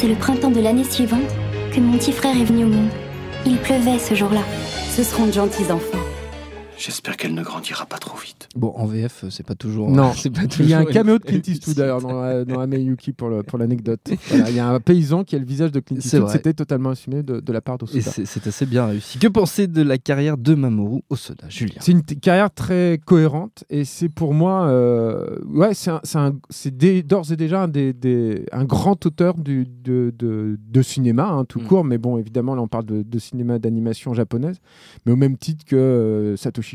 C'est 0.00 0.06
le 0.06 0.14
printemps 0.14 0.52
de 0.52 0.60
l'année 0.60 0.84
suivante 0.84 1.34
que 1.74 1.80
mon 1.80 1.98
petit 1.98 2.12
frère 2.12 2.36
est 2.40 2.44
venu 2.44 2.66
au 2.66 2.68
monde. 2.68 2.90
Il 3.44 3.56
pleuvait 3.56 3.98
ce 3.98 4.14
jour-là. 4.14 4.42
Ce 4.94 5.02
seront 5.02 5.26
de 5.26 5.32
gentils 5.32 5.72
enfants. 5.72 6.07
J'espère 6.78 7.16
qu'elle 7.16 7.34
ne 7.34 7.42
grandira 7.42 7.86
pas 7.86 7.98
trop 7.98 8.16
vite. 8.16 8.48
Bon, 8.54 8.72
en 8.76 8.86
VF, 8.86 9.24
euh, 9.24 9.30
c'est 9.30 9.44
pas 9.44 9.54
toujours. 9.56 9.90
Non. 9.90 10.12
c'est 10.16 10.30
pas 10.30 10.42
Il 10.60 10.68
y 10.68 10.72
a 10.74 10.78
un 10.78 10.82
toujours 10.82 10.94
caméo 10.94 11.18
de 11.18 11.24
Clint 11.24 11.40
Eastwood 11.46 11.76
d'ailleurs 11.76 12.00
dans, 12.00 12.22
euh, 12.22 12.44
dans 12.44 12.60
Ameyuki 12.60 13.12
pour, 13.12 13.28
le- 13.30 13.42
pour 13.42 13.58
l'anecdote. 13.58 14.00
Voilà, 14.28 14.50
il 14.50 14.56
y 14.56 14.60
a 14.60 14.68
un 14.68 14.78
paysan 14.78 15.24
qui 15.24 15.34
a 15.34 15.38
le 15.40 15.44
visage 15.44 15.72
de 15.72 15.80
Clint 15.80 15.98
Eastwood. 15.98 16.28
C'était 16.28 16.54
totalement 16.54 16.90
assumé 16.90 17.22
de, 17.22 17.40
de 17.40 17.52
la 17.52 17.60
part 17.60 17.74
Et 17.76 17.78
d'Osoda. 17.78 18.02
c'est 18.02 18.24
c'est 18.26 18.46
assez 18.46 18.64
bien 18.66 18.86
réussi. 18.86 19.18
Que 19.18 19.26
penser 19.26 19.66
de 19.66 19.82
la 19.82 19.98
carrière 19.98 20.38
de 20.38 20.54
Mamoru 20.54 21.00
Osoda, 21.10 21.48
Julien? 21.48 21.74
C'est 21.80 21.92
une 21.92 22.02
t- 22.02 22.14
carrière 22.16 22.50
très 22.52 23.00
cohérente 23.04 23.64
et 23.70 23.84
c'est 23.84 24.08
pour 24.08 24.32
moi, 24.32 24.68
euh, 24.68 25.36
ouais, 25.48 25.74
c'est 25.74 25.90
un- 25.90 26.00
c'est 26.04 26.18
un- 26.18 26.36
c'est 26.50 26.76
dé- 26.76 27.02
d'ores 27.02 27.32
et 27.32 27.36
déjà 27.36 27.62
un, 27.62 27.68
des, 27.68 27.92
des- 27.92 28.46
un 28.52 28.64
grand 28.64 29.04
auteur 29.04 29.34
du, 29.34 29.66
de, 29.66 30.14
de- 30.16 30.58
de 30.60 30.82
cinéma, 30.82 31.28
hein, 31.28 31.44
tout 31.44 31.58
Mm. 31.60 31.64
court, 31.64 31.84
mais 31.84 31.98
bon, 31.98 32.18
évidemment, 32.18 32.54
là 32.54 32.62
on 32.62 32.68
parle 32.68 32.84
de, 32.86 33.02
de 33.02 33.18
cinéma 33.18 33.58
d'animation 33.58 34.14
japonaise, 34.14 34.58
mais 35.06 35.12
au 35.12 35.16
même 35.16 35.36
titre 35.36 35.64
que 35.64 35.74
euh, 35.76 36.36
Satoshi 36.36 36.67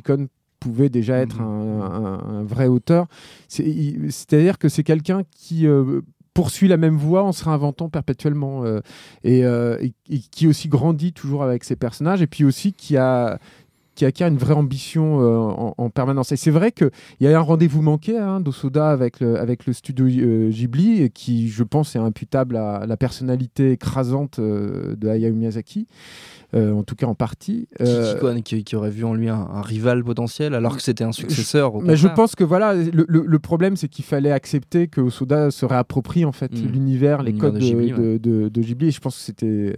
Pouvait 0.59 0.87
déjà 0.87 1.17
être 1.17 1.41
un, 1.41 1.81
un- 1.81 2.35
un 2.39 2.43
vrai 2.43 2.67
auteur. 2.67 3.07
C'est-à-dire 3.49 4.57
que 4.57 4.69
c'est 4.69 4.83
quelqu'un 4.83 5.23
qui 5.35 5.67
euh, 5.67 5.99
poursuit 6.33 6.67
la 6.67 6.77
même 6.77 6.95
voie 6.95 7.23
en 7.23 7.31
se 7.31 7.43
réinventant 7.43 7.89
perpétuellement 7.89 8.63
euh, 8.63 8.79
et, 9.23 9.43
euh, 9.45 9.77
et- 9.81 9.93
et 10.09 10.19
qui 10.19 10.47
aussi 10.47 10.69
grandit 10.69 11.11
toujours 11.13 11.43
avec 11.43 11.63
ses 11.63 11.75
personnages 11.75 12.21
et 12.21 12.27
puis 12.27 12.43
aussi 12.45 12.71
qui 12.73 12.95
a 12.97 13.39
qui 13.95 14.05
acquiert 14.05 14.27
une 14.27 14.37
vraie 14.37 14.53
ambition 14.55 15.21
euh, 15.21 15.37
en, 15.37 15.73
en 15.77 15.89
permanence. 15.89 16.31
Et 16.31 16.35
c'est 16.37 16.51
vrai 16.51 16.71
qu'il 16.71 16.89
y 17.21 17.27
a 17.27 17.37
un 17.37 17.41
rendez-vous 17.41 17.81
manqué 17.81 18.17
hein, 18.17 18.39
d'Osoda 18.39 18.89
avec 18.89 19.19
le, 19.19 19.39
avec 19.39 19.65
le 19.67 19.73
studio 19.73 20.05
euh, 20.07 20.49
Ghibli, 20.49 21.09
qui, 21.11 21.49
je 21.49 21.63
pense, 21.63 21.95
est 21.95 21.99
imputable 21.99 22.55
à 22.57 22.85
la 22.87 22.97
personnalité 22.97 23.71
écrasante 23.71 24.39
euh, 24.39 24.95
de 24.95 25.07
Hayao 25.09 25.33
Miyazaki, 25.33 25.87
euh, 26.55 26.71
en 26.73 26.83
tout 26.83 26.95
cas 26.95 27.05
en 27.07 27.15
partie. 27.15 27.67
Euh, 27.81 28.15
qui, 28.41 28.43
qui- 28.43 28.63
qui 28.63 28.75
aurait 28.75 28.89
vu 28.89 29.03
en 29.05 29.13
lui 29.13 29.29
un, 29.29 29.35
un 29.35 29.61
rival 29.61 30.03
potentiel 30.03 30.53
alors 30.55 30.75
que 30.75 30.81
c'était 30.81 31.03
un 31.03 31.11
successeur. 31.11 31.79
mais 31.81 31.95
je 31.95 32.07
pense 32.07 32.35
que 32.35 32.43
voilà, 32.43 32.73
le, 32.73 33.05
le- 33.07 33.23
le 33.27 33.39
problème 33.39 33.75
c'est 33.75 33.87
qu'il 33.87 34.05
fallait 34.05 34.31
accepter 34.31 34.87
que 34.87 35.01
Osoda 35.01 35.51
se 35.51 35.65
réapproprie 35.65 36.25
en 36.25 36.31
fait 36.31 36.51
Mm. 36.53 36.71
l'univers, 36.71 37.23
les 37.23 37.33
codes 37.33 37.55
de 37.55 37.59
de, 37.59 37.63
Ghibli, 37.65 37.91
de, 37.91 38.17
de- 38.17 38.49
de 38.49 38.61
Ghibli. 38.61 38.87
Et 38.87 38.91
je 38.91 38.99
pense 38.99 39.15
que 39.17 39.21
c'était, 39.23 39.75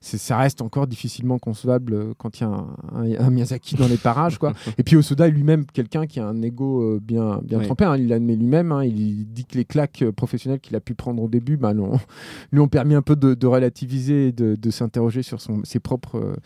ça 0.00 0.36
reste 0.38 0.60
encore 0.62 0.86
difficilement 0.86 1.38
concevable 1.38 2.14
quand 2.18 2.38
il 2.38 2.42
y 2.42 2.46
a 2.46 2.48
un, 2.50 2.66
un- 2.94 3.26
un 3.26 3.30
Miyazaki 3.30 3.57
dans 3.76 3.88
les 3.88 3.96
parages, 3.96 4.38
quoi. 4.38 4.52
Et 4.78 4.82
puis 4.82 4.96
Osoda 4.96 5.28
est 5.28 5.30
lui-même 5.30 5.64
quelqu'un 5.66 6.06
qui 6.06 6.20
a 6.20 6.26
un 6.26 6.40
ego 6.42 6.82
euh, 6.82 7.00
bien, 7.02 7.40
bien 7.44 7.58
Oui. 7.58 7.64
trempé. 7.66 7.84
hein. 7.84 7.96
il 7.96 8.08
l'admet 8.08 8.36
lui-même. 8.36 8.72
hein. 8.72 8.84
Il 8.84 9.26
dit 9.32 9.44
que 9.44 9.56
les 9.56 9.64
claques 9.64 10.02
euh, 10.02 10.12
professionnelles 10.12 10.60
qu'il 10.60 10.76
a 10.76 10.80
pu 10.80 10.94
prendre 10.94 11.22
au 11.22 11.28
début, 11.28 11.56
bah, 11.56 11.72
lui 12.52 12.60
ont 12.60 12.68
permis 12.68 12.94
un 12.94 13.02
peu 13.02 13.16
de, 13.16 13.34
de 13.34 13.46
relativiser 13.46 14.28
et 14.28 14.32
de, 14.32 14.54
de 14.56 14.70
s'interroger 14.70 15.22
sur 15.22 15.40
son- 15.40 15.62
ses 15.64 15.80
propres 15.80 16.36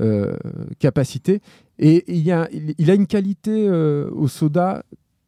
euh, 0.00 0.36
capacités. 0.78 1.40
Et 1.78 2.04
il, 2.08 2.22
y 2.22 2.32
a, 2.32 2.48
il, 2.52 2.74
il 2.78 2.90
a 2.90 2.94
une 2.94 3.06
qualité 3.06 3.66
euh, 3.68 4.08
au 4.12 4.28
soda 4.28 4.84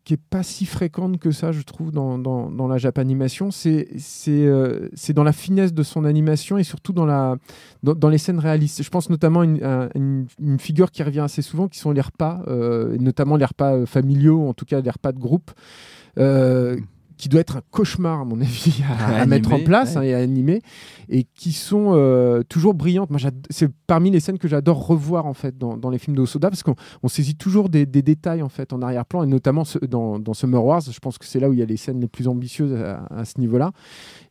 qui 0.08 0.14
est 0.14 0.16
pas 0.30 0.42
si 0.42 0.64
fréquente 0.64 1.18
que 1.18 1.32
ça, 1.32 1.52
je 1.52 1.60
trouve, 1.60 1.92
dans, 1.92 2.66
la 2.66 2.78
Japanimation. 2.78 3.50
C'est 3.50 3.88
euh, 4.28 4.88
c'est 4.94 5.12
dans 5.12 5.22
la 5.22 5.34
finesse 5.34 5.74
de 5.74 5.82
son 5.82 6.06
animation 6.06 6.56
et 6.56 6.64
surtout 6.64 6.94
dans, 6.94 7.04
la, 7.04 7.36
dans, 7.82 8.08
les 8.08 8.16
scènes 8.16 8.38
réalistes. 8.38 8.82
Je 8.82 8.88
pense 8.88 9.10
notamment 9.10 9.40
à 9.40 9.44
une, 9.44 10.26
une, 10.40 10.58
figure 10.58 10.92
qui 10.92 11.02
revient 11.02 11.20
assez 11.20 11.42
souvent, 11.42 11.68
qui 11.68 11.78
sont 11.78 11.90
les 11.90 12.00
repas, 12.00 12.40
euh, 12.46 12.96
notamment 12.98 13.36
les 13.36 13.44
repas 13.44 13.74
euh, 13.74 13.84
familiaux, 13.84 14.48
en 14.48 14.54
tout 14.54 14.64
cas 14.64 14.80
les 14.80 14.88
repas 14.88 15.12
de 15.12 15.18
groupe. 15.18 15.50
Qui 17.18 17.28
doit 17.28 17.40
être 17.40 17.56
un 17.56 17.62
cauchemar, 17.70 18.20
à 18.20 18.24
mon 18.24 18.40
avis, 18.40 18.82
à, 18.98 19.26
mettre 19.26 19.52
en 19.52 19.58
place 19.58 19.90
ouais. 19.92 19.98
hein, 19.98 20.02
et 20.02 20.14
à 20.14 20.18
animer, 20.18 20.62
et 21.10 21.24
qui 21.24 21.52
sont 21.52 21.92
euh, 21.94 22.42
toujours 22.48 22.74
brillantes. 22.74 23.10
Moi, 23.10 23.18
c'est 23.50 23.68
parmi 23.86 24.10
les 24.10 24.20
scènes 24.20 24.38
que 24.38 24.48
j'adore 24.48 24.86
revoir 24.86 25.26
en 25.26 25.34
fait 25.34 25.58
dans, 25.58 25.76
dans 25.76 25.90
les 25.90 25.98
films 25.98 26.16
de 26.16 26.22
Osoda, 26.22 26.48
parce 26.48 26.62
qu'on 26.62 26.76
on 27.02 27.08
saisit 27.08 27.34
toujours 27.36 27.68
des, 27.68 27.84
des 27.86 28.02
détails 28.02 28.40
en 28.42 28.48
fait 28.48 28.72
en 28.72 28.80
arrière-plan, 28.80 29.22
et 29.24 29.26
notamment 29.26 29.64
ce- 29.64 29.78
dans, 29.84 30.18
dans 30.18 30.32
Summer 30.32 30.64
Wars. 30.64 30.80
Je 30.80 30.98
pense 31.00 31.18
que 31.18 31.26
c'est 31.26 31.40
là 31.40 31.48
où 31.50 31.52
il 31.52 31.58
y 31.58 31.62
a 31.62 31.66
les 31.66 31.76
scènes 31.76 32.00
les 32.00 32.08
plus 32.08 32.28
ambitieuses 32.28 32.72
à, 32.74 33.04
à 33.10 33.24
ce 33.24 33.40
niveau-là, 33.40 33.72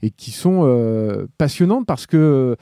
et 0.01 0.09
qui 0.09 0.31
sont 0.31 0.61
euh, 0.63 1.27
passionnantes 1.37 1.85
parce 1.85 2.07
que 2.07 2.55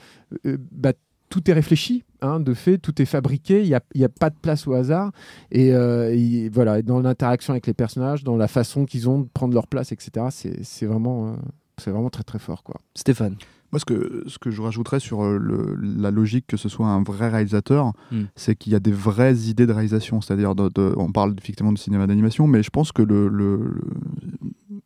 euh, 0.46 0.58
bah, 0.72 0.94
tout 1.30 1.50
est 1.50 1.54
réfléchi, 1.54 2.04
hein, 2.26 2.40
de 2.40 2.54
fait, 2.54 2.78
tout 2.78 3.02
est 3.02 3.06
fabriqué, 3.06 3.62
il 3.62 3.68
n'y 3.68 3.76
a, 3.76 3.82
il 3.94 4.02
y 4.02 4.06
a 4.06 4.10
pas 4.10 4.30
de 4.30 4.36
place 4.42 4.68
au 4.68 4.74
hasard. 4.74 5.12
Et, 5.52 5.74
euh, 5.74 6.10
et 6.14 6.50
voilà, 6.50 6.82
dans 6.82 7.00
l'interaction 7.00 7.54
avec 7.54 7.68
les 7.68 7.74
personnages, 7.74 8.24
dans 8.24 8.36
la 8.38 8.48
façon 8.48 8.86
qu'ils 8.86 9.08
ont 9.10 9.20
de 9.22 9.28
prendre 9.34 9.54
leur 9.54 9.68
place, 9.68 9.92
etc., 9.92 10.28
c'est 10.64 10.86
vraiment, 10.86 11.30
euh, 11.30 11.36
c'est 11.78 11.92
vraiment 11.92 12.10
très 12.10 12.24
très 12.24 12.40
fort. 12.40 12.64
Quoi. 12.64 12.76
Stéphane. 12.96 13.36
Moi, 13.72 13.80
ce 13.80 13.86
que, 13.86 14.24
ce 14.28 14.38
que 14.38 14.52
je 14.52 14.62
rajouterais 14.62 15.00
sur 15.02 15.24
euh, 15.24 15.38
le- 15.38 15.76
la 15.82 16.10
logique 16.12 16.46
que 16.48 16.56
ce 16.56 16.70
soit 16.70 16.88
un 16.88 17.04
vrai 17.04 17.30
réalisateur, 17.30 17.92
Mm. 18.12 18.24
c'est 18.36 18.56
qu'il 18.56 18.72
y 18.72 18.76
a 18.76 18.80
des 18.80 18.92
vraies 18.92 19.36
idées 19.50 19.66
de 19.66 19.74
réalisation. 19.74 20.22
C'est-à-dire, 20.22 20.56
de- 20.56 20.70
de- 20.70 20.94
on 20.98 21.12
parle 21.12 21.34
effectivement 21.38 21.74
de 21.74 21.78
cinéma 21.78 22.08
d'animation, 22.08 22.48
mais 22.48 22.64
je 22.64 22.70
pense 22.70 22.92
que 22.92 23.02
le, 23.02 23.28
le- 23.28 23.58
le- 23.58 24.80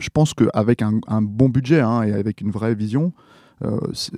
je 0.00 0.08
pense 0.10 0.34
qu'avec 0.34 0.82
un, 0.82 0.98
un 1.08 1.22
bon 1.22 1.48
budget 1.48 1.80
hein, 1.80 2.02
et 2.02 2.12
avec 2.12 2.40
une 2.40 2.50
vraie 2.50 2.74
vision, 2.74 3.12
euh, 3.16 3.39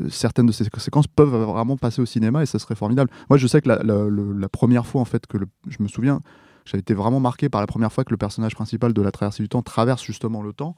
certaines 0.08 0.46
de 0.46 0.52
ces 0.52 0.64
séquences 0.64 1.06
peuvent 1.06 1.34
vraiment 1.34 1.76
passer 1.76 2.00
au 2.00 2.06
cinéma 2.06 2.42
et 2.42 2.46
ça 2.46 2.58
serait 2.58 2.74
formidable. 2.74 3.10
Moi, 3.28 3.36
je 3.38 3.46
sais 3.46 3.60
que 3.60 3.68
la 3.68 4.48
première 4.48 4.86
fois, 4.86 5.00
en 5.00 5.04
fait, 5.04 5.26
que 5.26 5.36
le- 5.38 5.48
je 5.68 5.82
me 5.82 5.88
souviens, 5.88 6.20
j'avais 6.64 6.80
été 6.80 6.94
vraiment 6.94 7.20
marqué 7.20 7.48
par 7.48 7.60
la 7.60 7.66
première 7.66 7.92
fois 7.92 8.04
que 8.04 8.10
le 8.10 8.16
personnage 8.16 8.54
principal 8.54 8.92
de 8.92 9.02
la 9.02 9.10
traversée 9.10 9.42
du 9.42 9.48
temps 9.48 9.62
traverse 9.62 10.02
justement 10.04 10.42
le 10.42 10.52
temps 10.52 10.76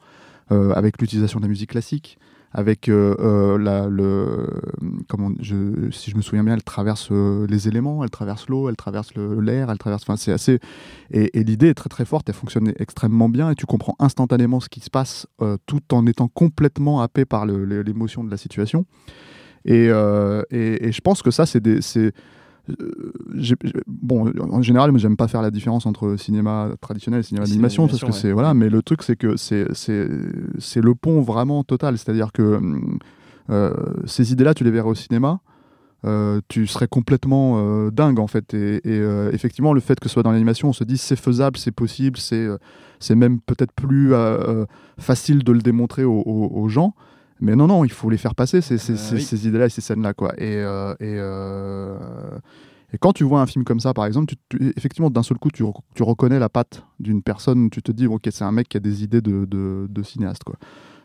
euh, 0.51 0.71
avec 0.73 0.99
l'utilisation 1.01 1.39
de 1.39 1.45
la 1.45 1.49
musique 1.49 1.71
classique, 1.71 2.17
avec 2.57 2.87
euh, 2.87 3.15
euh, 3.19 3.57
la, 3.57 3.87
le, 3.87 4.47
comment, 5.09 5.29
je, 5.41 5.89
si 5.91 6.09
je 6.09 6.15
me 6.15 6.21
souviens 6.21 6.43
bien, 6.45 6.53
elle 6.53 6.63
traverse 6.63 7.09
euh, 7.11 7.45
les 7.49 7.67
éléments, 7.67 8.01
elle 8.01 8.09
traverse 8.09 8.47
l'eau, 8.47 8.69
elle 8.69 8.77
traverse 8.77 9.13
l'air, 9.15 9.69
elle 9.69 9.77
traverse. 9.77 10.03
Enfin, 10.03 10.15
c'est 10.15 10.31
assez. 10.31 10.59
Et, 11.11 11.37
et 11.37 11.43
l'idée 11.43 11.67
est 11.67 11.73
très 11.73 11.89
très 11.89 12.05
forte, 12.05 12.29
elle 12.29 12.35
fonctionne 12.35 12.71
extrêmement 12.79 13.27
bien 13.27 13.49
et 13.49 13.55
tu 13.55 13.65
comprends 13.65 13.95
instantanément 13.99 14.61
ce 14.61 14.69
qui 14.69 14.79
se 14.79 14.89
passe 14.89 15.27
tout 15.65 15.81
en 15.93 16.07
étant 16.07 16.29
complètement 16.29 17.01
happé 17.01 17.25
par 17.25 17.45
l'émotion 17.45 18.23
de 18.23 18.31
la 18.31 18.37
situation. 18.37 18.85
Et, 19.65 19.87
et, 19.87 20.91
je 20.91 21.01
pense 21.01 21.21
que 21.21 21.31
ça, 21.31 21.45
c'est. 21.45 21.61
Euh, 22.69 23.11
bon, 23.87 24.31
en 24.51 24.61
général, 24.61 24.91
moi, 24.91 24.99
j'aime 24.99 25.17
pas 25.17 25.27
faire 25.27 25.41
la 25.41 25.51
différence 25.51 25.85
entre 25.85 26.15
cinéma 26.17 26.69
traditionnel 26.81 27.19
et 27.19 27.23
cinéma 27.23 27.45
d'animation 27.45 27.83
parce 27.87 27.99
que 28.01 28.11
c'est 28.21 28.31
voilà. 28.31 28.53
Mais 28.53 28.69
le 28.69 28.81
truc, 28.81 29.03
c'est 29.03 29.15
que 29.15 29.35
c'est 29.37 29.67
c'est 29.73 30.81
le 30.81 30.95
pont 30.95 31.21
vraiment 31.21 31.63
total. 31.63 31.97
C'est-à-dire 31.97 32.31
que 32.31 32.59
euh, 33.49 33.73
ces 34.05 34.31
idées-là, 34.31 34.53
tu 34.53 34.63
les 34.63 34.71
verrais 34.71 34.89
au 34.89 34.95
cinéma. 34.95 35.39
euh, 36.05 36.39
tu 36.49 36.67
serais 36.67 36.87
complètement 36.87 37.55
euh, 37.57 37.89
dingue 37.91 38.19
en 38.19 38.27
fait 38.27 38.53
et, 38.53 38.75
et, 38.83 38.99
euh, 38.99 39.31
effectivement 39.31 39.73
le 39.73 39.79
fait 39.79 39.99
que 39.99 40.07
ce 40.07 40.13
soit 40.13 40.21
dans 40.23 40.31
l'animation 40.31 40.69
on 40.69 40.73
se 40.73 40.83
dit 40.83 40.97
c'est 40.99 41.15
faisable 41.15 41.57
c'est 41.57 41.71
possible 41.71 42.19
c'est 42.19 43.15
même 43.15 43.39
peut-être 43.39 43.71
plus 43.73 44.13
facile 44.99 45.43
de 45.43 45.51
le 45.51 45.59
démontrer 45.61 46.03
aux, 46.03 46.21
aux- 46.25 46.51
aux 46.61 46.69
gens 46.69 46.93
mais 47.41 47.55
non 47.55 47.67
non 47.67 47.83
il 47.83 47.91
faut 47.91 48.09
les 48.09 48.17
faire 48.17 48.35
passer 48.35 48.61
ces, 48.61 48.77
ces, 48.77 48.93
Euh, 48.93 48.97
ces- 48.97 49.15
oui. 49.15 49.21
ces 49.21 49.47
idées 49.47 49.57
là 49.59 49.65
et 49.65 49.69
ces 49.69 49.81
scènes 49.81 50.01
là 50.01 50.13
quoi 50.13 50.33
et, 50.37 50.55
euh, 50.57 50.93
et, 50.99 51.15
euh, 51.17 51.97
et 52.93 52.97
quand 52.97 53.11
tu 53.13 53.23
vois 53.23 53.41
un 53.41 53.45
film 53.45 53.65
comme 53.65 53.79
ça 53.79 53.93
par 53.93 54.05
exemple 54.05 54.27
tu, 54.27 54.35
tu- 54.49 54.73
effectivement 54.77 55.09
d'un 55.09 55.23
seul 55.23 55.37
coup 55.37 55.49
tu, 55.51 55.63
rec- 55.63 55.75
tu 55.95 56.03
reconnais 56.03 56.39
la 56.39 56.49
patte 56.49 56.85
d'une 56.99 57.21
personne 57.21 57.69
tu 57.69 57.81
te 57.81 57.91
dis 57.91 58.07
ok 58.07 58.27
c'est 58.31 58.43
un 58.45 58.51
mec 58.51 58.69
qui 58.69 58.77
a 58.77 58.79
des 58.79 59.03
idées 59.03 59.21
de, 59.21 59.45
de, 59.45 59.87
de 59.89 60.03
cinéaste 60.03 60.43
quoi 60.43 60.55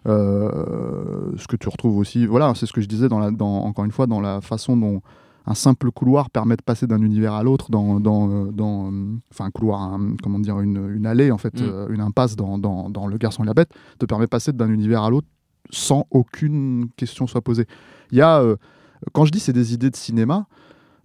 euh, 0.07 1.33
ce 1.37 1.47
que 1.47 1.57
tu 1.57 1.69
retrouves 1.69 1.99
aussi, 1.99 2.25
voilà, 2.27 2.55
c'est 2.55 2.65
ce 2.67 2.73
que 2.73 2.81
je 2.81 2.87
disais 2.89 3.09
dans 3.09 3.19
la, 3.19 3.31
dans, 3.31 3.65
encore 3.65 3.85
une 3.85 3.91
fois 3.91 4.07
dans 4.07 4.21
la 4.21 4.41
façon 4.41 4.77
dont 4.77 5.03
un 5.47 5.55
simple 5.55 5.91
couloir 5.91 6.31
permet 6.31 6.57
de 6.57 6.63
passer 6.63 6.87
d'un 6.87 7.01
univers 7.03 7.35
à 7.35 7.43
l'autre, 7.43 7.71
dans, 7.71 8.01
dans, 8.01 8.47
dans, 8.47 8.91
enfin 9.31 9.45
un 9.47 9.51
couloir, 9.51 9.81
un- 9.83 10.15
comment 10.23 10.39
dire, 10.39 10.61
une, 10.61 10.91
une 10.95 11.07
allée 11.07 11.31
en 11.31 11.39
fait, 11.39 11.61
Mm. 11.61 11.93
une 11.93 12.01
impasse 12.01 12.37
dans 12.37 12.57
Le 13.11 13.19
Garçon 13.19 13.43
et 13.43 13.47
la 13.47 13.55
Bête, 13.55 13.71
te 13.99 14.07
permet 14.07 14.25
de 14.27 14.31
passer 14.31 14.53
d'un 14.53 14.71
univers 14.71 15.03
à 15.03 15.11
l'autre 15.11 15.27
sans 15.71 16.07
aucune 16.11 16.89
question 16.97 17.27
soit 17.27 17.43
posée. 17.43 17.67
Il 18.11 18.19
y 18.19 18.23
a, 18.23 18.41
euh, 18.41 18.57
quand 19.13 19.25
je 19.27 19.33
dis 19.33 19.41
c'est 19.41 19.53
des 19.53 19.75
idées 19.75 19.91
de 19.91 19.97
cinéma, 19.97 20.47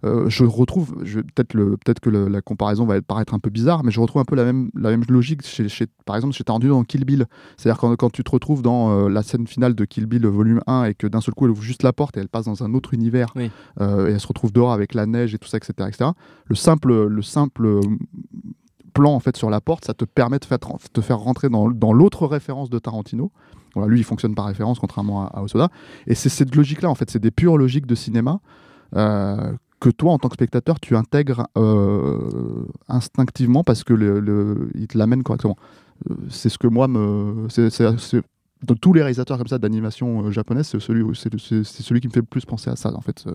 euh, 0.04 0.28
je 0.28 0.44
retrouve, 0.44 0.94
peut-être 1.04 2.00
que 2.00 2.10
le- 2.10 2.28
la 2.28 2.42
comparaison 2.42 2.84
va 2.84 3.00
paraître 3.00 3.32
un 3.32 3.38
peu 3.38 3.48
bizarre, 3.50 3.82
mais 3.82 3.90
je 3.90 3.98
retrouve 3.98 4.20
un 4.20 4.26
peu 4.26 4.36
la 4.36 4.44
même, 4.44 4.70
la 4.74 4.90
même 4.90 5.02
logique 5.08 5.44
chez, 5.44 5.68
chez- 5.70 5.86
par 6.04 6.14
exemple 6.16 6.34
chez 6.34 6.44
Tarantino 6.44 6.74
dans 6.74 6.84
Kill 6.84 7.04
Bill. 7.06 7.24
C'est-à-dire 7.56 7.80
quand, 7.80 7.96
quand 7.96 8.10
tu 8.10 8.22
te 8.22 8.30
retrouves 8.30 8.60
dans 8.60 8.90
euh, 8.90 9.08
la 9.08 9.22
scène 9.22 9.46
finale 9.46 9.74
de 9.74 9.84
Kill 9.86 10.04
Bill 10.06 10.26
volume 10.26 10.60
1 10.66 10.84
et 10.84 10.94
que 10.94 11.06
d'un 11.06 11.22
seul 11.22 11.34
coup 11.34 11.46
elle 11.46 11.50
ouvre 11.52 11.62
juste 11.62 11.82
la 11.82 11.94
porte 11.94 12.16
et 12.18 12.20
elle 12.20 12.28
passe 12.28 12.44
dans 12.44 12.62
un 12.62 12.74
autre 12.74 12.92
univers 12.92 13.28
Oui. 13.36 13.50
euh, 13.80 14.08
et 14.08 14.12
elle 14.12 14.20
se 14.20 14.28
retrouve 14.28 14.52
dehors 14.52 14.72
avec 14.72 14.92
la 14.94 15.06
neige 15.06 15.34
et 15.34 15.38
tout 15.38 15.48
ça, 15.48 15.56
etc. 15.56 15.72
etc. 15.88 16.10
Le 16.44 16.54
simple, 16.54 17.06
le 17.06 17.22
simple 17.22 17.80
plan 18.92 19.14
en 19.14 19.20
fait 19.20 19.36
sur 19.36 19.50
la 19.50 19.60
porte, 19.60 19.84
ça 19.86 19.94
te 19.94 20.04
permet 20.04 20.38
de 20.38 20.46
te 20.92 21.00
faire 21.00 21.18
rentrer 21.18 21.48
dans, 21.48 21.70
dans 21.70 21.92
l'autre 21.92 22.26
référence 22.26 22.70
de 22.70 22.78
Tarantino. 22.78 23.32
Lui, 23.86 24.00
il 24.00 24.04
fonctionne 24.04 24.34
par 24.34 24.46
référence, 24.46 24.78
contrairement 24.78 25.28
à, 25.28 25.42
Osoda. 25.42 25.68
Et 26.06 26.14
c'est 26.14 26.28
cette 26.28 26.54
logique-là, 26.54 26.88
en 26.88 26.94
fait, 26.94 27.10
c'est 27.10 27.18
des 27.18 27.30
pures 27.30 27.58
logiques 27.58 27.86
de 27.86 27.94
cinéma 27.94 28.40
euh, 28.94 29.52
que 29.80 29.90
toi, 29.90 30.12
en 30.12 30.18
tant 30.18 30.28
que 30.28 30.34
spectateur, 30.34 30.80
tu 30.80 30.96
intègres 30.96 31.46
euh, 31.58 32.66
instinctivement 32.88 33.64
parce 33.64 33.84
que 33.84 33.92
le, 33.92 34.70
il 34.74 34.86
te 34.86 34.96
l'amène 34.96 35.22
correctement. 35.22 35.56
Euh, 36.10 36.14
c'est 36.30 36.48
ce 36.48 36.58
que 36.58 36.66
moi 36.66 36.88
me, 36.88 37.48
de 38.74 38.78
tous 38.78 38.92
les 38.92 39.00
réalisateurs 39.00 39.38
comme 39.38 39.46
ça 39.46 39.58
d'animation 39.58 40.26
euh, 40.26 40.30
japonaise, 40.30 40.66
c'est 40.66 40.80
celui, 40.80 41.04
c'est, 41.14 41.30
qui 42.00 42.08
me 42.08 42.12
fait 42.12 42.20
le 42.20 42.26
plus 42.26 42.44
penser 42.44 42.70
à 42.70 42.76
ça, 42.76 42.92
en 42.94 43.00
fait, 43.00 43.24
euh. 43.26 43.32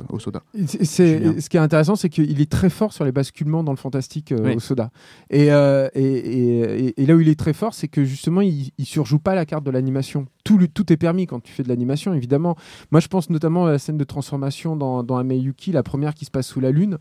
C'est- 0.67 0.83
c'est- 0.85 1.17
Julien. 1.19 1.39
ce 1.39 1.49
qui 1.49 1.57
est 1.57 1.61
intéressant, 1.61 1.95
c'est 1.95 2.09
qu'il 2.09 2.39
est 2.41 2.51
très 2.51 2.69
fort 2.69 2.93
sur 2.93 3.05
les 3.05 3.11
basculements 3.11 3.63
dans 3.63 3.71
le 3.71 3.77
fantastique 3.77 4.31
euh, 4.31 4.39
Oui. 4.43 4.55
au 4.55 4.59
soda. 4.59 4.91
Et, 5.29 5.47
et, 5.47 6.01
et- 6.01 6.85
et- 6.87 7.01
et 7.01 7.05
là 7.05 7.15
où 7.15 7.19
il 7.21 7.29
est 7.29 7.39
très 7.39 7.53
fort, 7.53 7.73
c'est 7.73 7.87
que 7.87 8.03
justement, 8.03 8.41
il, 8.41 8.71
il 8.77 8.85
surjoue 8.85 9.19
pas 9.19 9.35
la 9.35 9.45
carte 9.45 9.63
de 9.63 9.71
l'animation. 9.71 10.25
Tout, 10.43 10.59
est 10.91 10.97
permis 10.97 11.27
quand 11.27 11.39
tu 11.39 11.51
fais 11.53 11.63
de 11.63 11.69
l'animation, 11.69 12.13
évidemment. 12.13 12.55
Moi, 12.91 12.99
je 12.99 13.07
pense 13.07 13.29
notamment 13.29 13.65
à 13.67 13.71
la 13.71 13.79
scène 13.79 13.97
de 13.97 14.03
transformation 14.03 14.75
dans, 14.75 15.03
dans 15.03 15.17
Ameyuki, 15.17 15.71
la 15.71 15.83
première 15.83 16.13
qui 16.15 16.25
se 16.25 16.31
passe 16.31 16.47
sous 16.47 16.59
la 16.59 16.71
lune, 16.71 16.97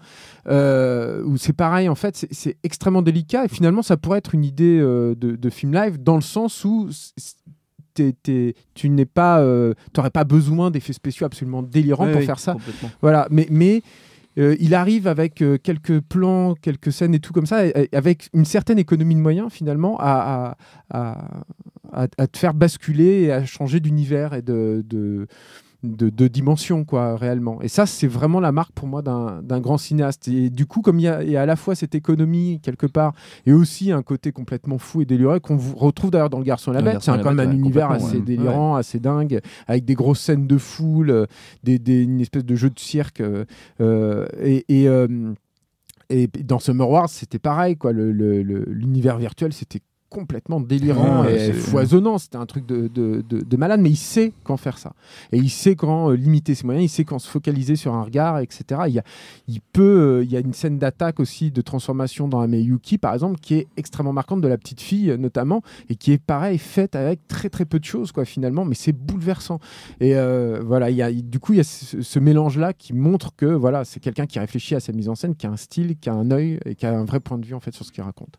euh, 0.48 1.22
où 1.24 1.36
c'est 1.36 1.52
pareil, 1.52 1.88
en 1.88 1.94
fait, 1.94 2.16
c'est- 2.16 2.28
c'est 2.32 2.56
extrêmement 2.62 3.02
délicat. 3.02 3.44
Et 3.44 3.48
finalement, 3.48 3.82
ça 3.82 3.96
pourrait 3.96 4.18
être 4.18 4.34
une 4.34 4.44
idée 4.44 4.78
euh, 4.78 5.14
de, 5.14 5.36
de 5.36 5.50
film 5.50 5.72
live 5.72 6.02
dans 6.02 6.16
le 6.16 6.20
sens 6.22 6.64
où 6.64 6.88
tu 8.74 8.88
n'es 8.90 9.04
pas, 9.06 9.40
euh, 9.40 9.74
t'aurais 9.92 10.10
pas 10.10 10.24
besoin 10.24 10.70
d'effets 10.70 10.92
spéciaux 10.92 11.26
absolument 11.26 11.62
délirants 11.62 12.06
pour 12.10 12.20
oui, 12.20 12.26
faire 12.26 12.38
ça. 12.38 12.56
Voilà, 13.02 13.26
mais, 13.30 13.46
mais 13.50 13.82
euh, 14.38 14.56
il 14.60 14.74
arrive 14.74 15.06
avec 15.08 15.42
euh, 15.42 15.58
quelques 15.62 16.00
plans, 16.00 16.54
quelques 16.54 16.92
scènes 16.92 17.14
et 17.14 17.18
tout 17.20 17.32
comme 17.32 17.46
ça, 17.46 17.66
et- 17.66 17.88
et 17.92 17.96
avec 17.96 18.28
une 18.32 18.44
certaine 18.44 18.78
économie 18.78 19.14
de 19.16 19.20
moyens 19.20 19.50
finalement 19.52 19.98
à, 19.98 20.56
à, 20.90 20.98
à- 20.98 22.02
à- 22.04 22.06
à 22.16 22.26
te 22.28 22.38
faire 22.38 22.54
basculer 22.54 23.22
et 23.22 23.32
à 23.32 23.44
changer 23.44 23.80
d'univers 23.80 24.32
et 24.34 24.42
de, 24.42 24.84
de, 24.88 25.26
de, 25.82 26.10
de 26.10 26.28
dimension, 26.28 26.84
quoi, 26.84 27.16
réellement. 27.16 27.62
Et 27.62 27.68
ça, 27.68 27.86
c'est 27.86 28.06
vraiment 28.06 28.38
la 28.40 28.52
marque 28.52 28.72
pour 28.72 28.86
moi 28.86 29.00
d'un 29.02 29.60
grand 29.60 29.78
cinéaste. 29.78 30.28
Et 30.28 30.50
du 30.50 30.66
coup, 30.66 30.82
comme 30.82 30.98
il 30.98 31.04
y 31.04 31.08
a, 31.08 31.22
il 31.22 31.30
y 31.30 31.36
a 31.36 31.42
à 31.42 31.46
la 31.46 31.56
fois 31.56 31.74
cette 31.74 31.94
économie 31.94 32.60
quelque 32.62 32.86
part 32.86 33.14
et 33.46 33.52
aussi 33.52 33.90
un 33.92 34.02
côté 34.02 34.32
complètement 34.32 34.78
fou 34.78 35.00
et 35.02 35.04
déliré 35.06 35.40
qu'on 35.40 35.56
retrouve 35.56 36.10
d'ailleurs 36.10 36.28
dans 36.30 36.38
Le 36.38 36.44
Garçon 36.44 36.72
et 36.72 36.74
la 36.74 36.80
Le 36.80 36.90
Bête, 36.92 37.02
c'est 37.02 37.10
quand 37.22 37.32
même 37.32 37.40
un 37.40 37.50
ouais, 37.50 37.56
univers 37.58 37.90
assez 37.90 38.16
ouais. 38.18 38.22
délirant, 38.22 38.74
assez 38.76 39.00
dingue, 39.00 39.40
avec 39.66 39.84
des 39.84 39.94
grosses 39.94 40.20
scènes 40.20 40.46
de 40.46 40.58
foule, 40.58 41.10
euh, 41.10 41.26
des, 41.64 41.78
des- 41.78 42.02
une 42.02 42.20
espèce 42.20 42.44
de 42.44 42.54
jeu 42.56 42.70
de 42.70 42.78
cirque. 42.78 43.20
euh, 43.20 43.44
euh, 43.80 44.26
et. 44.42 44.64
et, 44.68 44.88
euh, 44.88 45.32
et 46.12 46.26
dans 46.26 46.58
Summer 46.58 46.90
Wars, 46.90 47.08
c'était 47.08 47.38
pareil, 47.38 47.76
quoi. 47.76 47.92
le- 47.92 48.10
le- 48.10 48.42
le- 48.42 48.64
L'univers 48.66 49.16
virtuel, 49.16 49.52
c'était 49.52 49.80
complètement 50.10 50.60
délirant 50.60 51.22
Ouais, 51.22 51.48
et 51.48 51.52
foisonnant. 51.54 52.18
C'était 52.18 52.36
un 52.36 52.44
truc 52.44 52.66
de, 52.66 52.88
de, 52.88 53.24
de- 53.26 53.40
de 53.40 53.56
malade, 53.56 53.80
mais 53.80 53.88
il 53.90 53.96
sait 53.96 54.32
quand 54.44 54.56
faire 54.58 54.76
ça. 54.76 54.92
Et 55.32 55.38
il 55.38 55.48
sait 55.48 55.76
quand 55.76 56.10
euh, 56.10 56.14
limiter 56.16 56.54
ses 56.54 56.64
moyens, 56.66 56.84
il 56.84 56.88
sait 56.88 57.04
quand 57.04 57.18
se 57.18 57.28
focaliser 57.28 57.76
sur 57.76 57.94
un 57.94 58.02
regard, 58.02 58.40
etc. 58.40 58.82
Il 58.88 58.92
y 58.94 58.98
a, 58.98 59.04
il 59.48 59.60
peut, 59.72 60.18
euh, 60.18 60.24
il 60.24 60.30
y 60.30 60.36
a 60.36 60.40
une 60.40 60.52
scène 60.52 60.78
d'attaque 60.78 61.20
aussi, 61.20 61.50
de 61.50 61.60
transformation 61.62 62.28
dans 62.28 62.40
Ameyuki, 62.40 62.98
par 62.98 63.14
exemple, 63.14 63.38
qui 63.40 63.54
est 63.54 63.68
extrêmement 63.76 64.12
marquante 64.12 64.40
de 64.40 64.48
la 64.48 64.58
petite 64.58 64.80
fille, 64.80 65.10
euh, 65.10 65.16
notamment, 65.16 65.62
et 65.88 65.94
qui 65.94 66.12
est 66.12 66.18
pareil, 66.22 66.58
faite 66.58 66.96
avec 66.96 67.26
très 67.28 67.48
très 67.48 67.64
peu 67.64 67.78
de 67.78 67.84
choses, 67.84 68.12
quoi, 68.12 68.24
finalement, 68.24 68.64
mais 68.64 68.74
c'est 68.74 68.92
bouleversant. 68.92 69.60
Et 70.00 70.14
voilà, 70.60 70.90
il 70.90 70.96
y 70.96 71.02
a, 71.02 71.12
du 71.12 71.38
coup, 71.38 71.52
il 71.52 71.56
y 71.58 71.60
a 71.60 71.64
ce, 71.64 72.02
ce 72.02 72.18
mélange-là 72.18 72.72
qui 72.72 72.92
montre 72.92 73.34
que 73.36 73.46
voilà, 73.46 73.84
c'est 73.84 74.00
quelqu'un 74.00 74.26
qui 74.26 74.38
réfléchit 74.38 74.74
à 74.74 74.80
sa 74.80 74.92
mise 74.92 75.08
en 75.08 75.14
scène, 75.14 75.34
qui 75.36 75.46
a 75.46 75.50
un 75.50 75.56
style, 75.56 75.96
qui 75.96 76.08
a 76.10 76.14
un 76.14 76.30
œil 76.30 76.58
et 76.64 76.74
qui 76.74 76.84
a 76.86 76.98
un 76.98 77.04
vrai 77.04 77.20
point 77.20 77.38
de 77.38 77.46
vue 77.46 77.54
en 77.54 77.60
fait 77.60 77.74
sur 77.74 77.84
ce 77.84 77.92
qu'il 77.92 78.02
raconte. 78.02 78.38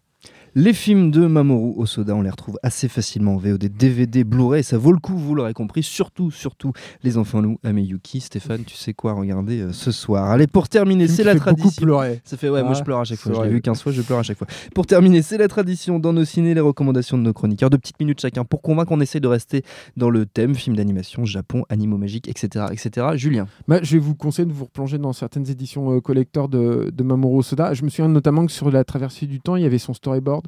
Les 0.53 0.73
films 0.73 1.11
de 1.11 1.27
Mamoru 1.27 1.75
Osoda, 1.77 2.13
on 2.13 2.21
les 2.21 2.29
retrouve 2.29 2.59
assez 2.61 2.89
facilement 2.89 3.35
en 3.35 3.37
VOD, 3.37 3.69
DVD, 3.69 4.25
Blu-ray, 4.25 4.65
ça 4.65 4.77
vaut 4.77 4.91
le 4.91 4.99
coup, 4.99 5.15
vous 5.15 5.33
l'aurez 5.33 5.53
compris, 5.53 5.81
surtout, 5.81 6.29
surtout 6.29 6.73
les 7.03 7.17
enfants 7.17 7.39
loups, 7.39 7.57
Ameyuki, 7.63 8.19
Stéphane, 8.19 8.65
tu 8.65 8.75
sais 8.75 8.93
quoi 8.93 9.13
regarder 9.13 9.61
euh, 9.61 9.71
ce 9.71 9.91
soir. 9.91 10.29
Allez, 10.29 10.47
pour 10.47 10.67
terminer, 10.67 11.07
c'est 11.07 11.23
la 11.23 11.35
tradition. 11.35 12.01
Ça 12.25 12.35
fait, 12.35 12.49
ouais, 12.49 12.63
moi 12.63 12.73
Ah, 12.73 12.77
je 12.77 12.83
pleure 12.83 12.99
à 12.99 13.05
chaque 13.05 13.19
fois. 13.19 13.33
Je 13.33 13.41
l'ai 13.43 13.49
vu 13.49 13.61
15 13.61 13.81
fois, 13.81 13.93
je 13.93 14.01
pleure 14.01 14.19
à 14.19 14.23
chaque 14.23 14.37
fois. 14.37 14.47
Pour 14.75 14.85
terminer, 14.85 15.21
c'est 15.21 15.37
la 15.37 15.47
tradition 15.47 15.99
dans 15.99 16.11
nos 16.11 16.25
ciné, 16.25 16.53
les 16.53 16.59
recommandations 16.59 17.17
de 17.17 17.23
nos 17.23 17.31
chroniqueurs. 17.31 17.69
De 17.69 17.77
petites 17.77 18.01
minutes 18.01 18.19
chacun 18.19 18.43
pour 18.43 18.61
convaincre, 18.61 18.91
on 18.91 18.99
essaie 18.99 19.21
de 19.21 19.29
rester 19.29 19.63
dans 19.95 20.09
le 20.09 20.25
thème 20.25 20.55
film 20.55 20.75
d'animation, 20.75 21.23
Japon, 21.23 21.63
animaux 21.69 21.97
magiques, 21.97 22.27
etc. 22.27 22.65
etc. 22.73 23.07
Julien. 23.15 23.47
Bah, 23.69 23.79
je 23.81 23.93
vais 23.93 23.99
vous 23.99 24.15
conseiller 24.15 24.47
de 24.47 24.53
vous 24.53 24.65
replonger 24.65 24.97
dans 24.97 25.13
certaines 25.13 25.49
éditions 25.49 25.95
euh, 25.95 26.01
collector 26.01 26.49
de, 26.49 26.91
de 26.93 27.03
Mamoru 27.03 27.41
Soda. 27.41 27.73
Je 27.73 27.83
me 27.83 27.89
souviens 27.89 28.09
notamment 28.09 28.45
que 28.45 28.51
sur 28.51 28.69
la 28.69 28.83
traversée 28.83 29.27
du 29.27 29.39
temps, 29.39 29.55
il 29.55 29.63
y 29.63 29.65
avait 29.65 29.77
son 29.77 29.93
storyboard. 30.11 30.45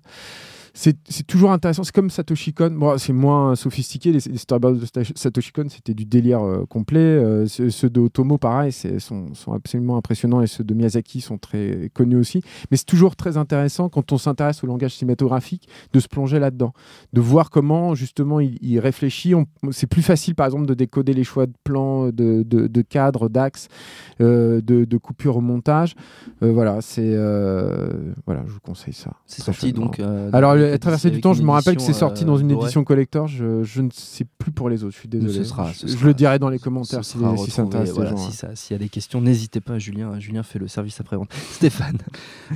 C'est 0.75 1.27
toujours 1.27 1.51
intéressant. 1.51 1.83
C'est 1.83 1.93
comme 1.93 2.09
Satoshi 2.09 2.51
Kon. 2.51 2.71
Bon, 2.71 2.97
c'est 2.97 3.13
moins 3.13 3.55
sophistiqué. 3.55 4.11
Les, 4.11 4.19
les 4.27 4.37
storyboards 4.39 4.73
de 4.73 4.85
Satoshi 5.15 5.51
Kon, 5.51 5.67
c'était 5.69 5.93
du 5.93 6.05
délire 6.05 6.41
euh, 6.41 6.65
complet. 6.65 6.99
Euh, 6.99 7.45
ceux, 7.45 7.91
de 7.91 7.99
Otomo, 7.99 8.39
pareil, 8.39 8.71
sont, 8.71 9.35
sont 9.35 9.53
absolument 9.53 9.97
impressionnants. 9.97 10.41
Et 10.41 10.47
ceux 10.47 10.63
de 10.63 10.73
Miyazaki 10.73 11.21
sont 11.21 11.37
très 11.37 11.91
connus 11.93 12.17
aussi. 12.17 12.41
Mais 12.71 12.77
c'est 12.77 12.87
toujours 12.87 13.15
très 13.15 13.37
intéressant 13.37 13.87
quand 13.87 14.11
on 14.11 14.17
s'intéresse 14.17 14.63
au 14.63 14.67
langage 14.67 14.95
cinématographique 14.95 15.69
de 15.93 15.99
se 15.99 16.07
plonger 16.07 16.39
là-dedans. 16.39 16.73
De 17.13 17.21
voir 17.21 17.51
comment, 17.51 17.93
justement, 17.93 18.39
il, 18.39 18.57
il 18.61 18.79
réfléchit. 18.79 19.35
C'est 19.69 19.85
plus 19.85 20.01
facile, 20.01 20.33
par 20.33 20.47
exemple, 20.47 20.65
de 20.65 20.73
décoder 20.73 21.13
les 21.13 21.23
choix 21.23 21.45
de 21.45 21.53
plans, 21.63 22.07
de, 22.07 22.41
de, 22.41 22.65
de 22.65 22.81
cadres, 22.81 23.29
d'axes, 23.29 23.67
euh, 24.21 24.59
de, 24.59 24.85
de 24.85 24.97
coupures 24.97 25.37
au 25.37 25.41
montage. 25.41 25.93
Voilà, 26.41 26.81
c'est. 26.81 27.15
voilà, 28.25 28.43
je 28.47 28.51
vous 28.51 28.59
conseille 28.59 28.93
ça. 28.95 29.11
C'est 29.27 29.43
sorti 29.43 29.71
donc. 29.71 30.01
Alors, 30.33 30.62
la 30.67 30.73
une 30.73 30.79
traversée 30.79 31.11
du 31.11 31.21
temps, 31.21 31.33
une 31.33 31.39
je 31.39 31.43
me 31.43 31.51
rappelle 31.51 31.75
que 31.75 31.81
c'est 31.81 31.93
sorti 31.93 32.23
euh, 32.23 32.27
dans 32.27 32.37
une 32.37 32.47
dorée. 32.49 32.63
édition 32.65 32.83
collector. 32.83 33.27
Je, 33.27 33.63
je 33.63 33.81
ne 33.81 33.89
sais 33.93 34.25
plus 34.37 34.51
pour 34.51 34.69
les 34.69 34.83
autres. 34.83 34.93
Je 34.93 34.99
suis 34.99 35.09
désolé. 35.09 35.33
Ce 35.33 35.43
sera- 35.43 35.71
ce 35.73 35.87
je, 35.87 35.91
sera- 35.93 36.05
le 36.07 36.13
dirai 36.13 36.39
dans 36.39 36.49
les 36.49 36.59
commentaires 36.59 37.03
si, 37.05 37.17
ça 37.51 37.61
intéresse 37.63 37.97
les 37.97 38.07
gens. 38.07 38.15
hein. 38.17 38.49
S'il 38.55 38.73
y 38.73 38.75
a 38.75 38.79
des 38.79 38.89
questions, 38.89 39.21
n'hésitez 39.21 39.61
pas, 39.61 39.79
Julien. 39.79 40.19
Julien 40.19 40.43
fait 40.43 40.59
le 40.59 40.67
service 40.67 40.99
après-vente. 40.99 41.31
Stéphane. 41.51 41.97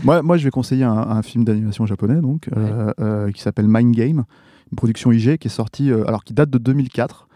Moi, 0.03 0.21
moi, 0.21 0.37
je 0.37 0.43
vais 0.43 0.51
conseiller 0.51 0.83
un, 0.83 0.91
un 0.97 1.21
film 1.21 1.43
d'animation 1.43 1.85
japonais 1.85 2.21
donc, 2.21 2.49
euh, 2.55 2.91
euh, 2.99 3.31
qui 3.31 3.41
s'appelle 3.41 3.67
Mind 3.67 3.95
Game, 3.95 4.23
une 4.71 4.75
production 4.75 5.11
IG 5.11 5.37
qui 5.37 5.47
est 5.47 5.51
sortie, 5.51 5.91
euh, 5.91 6.05
alors 6.07 6.23
qui 6.23 6.33
date 6.33 6.49
de 6.49 6.57
2004. 6.57 7.26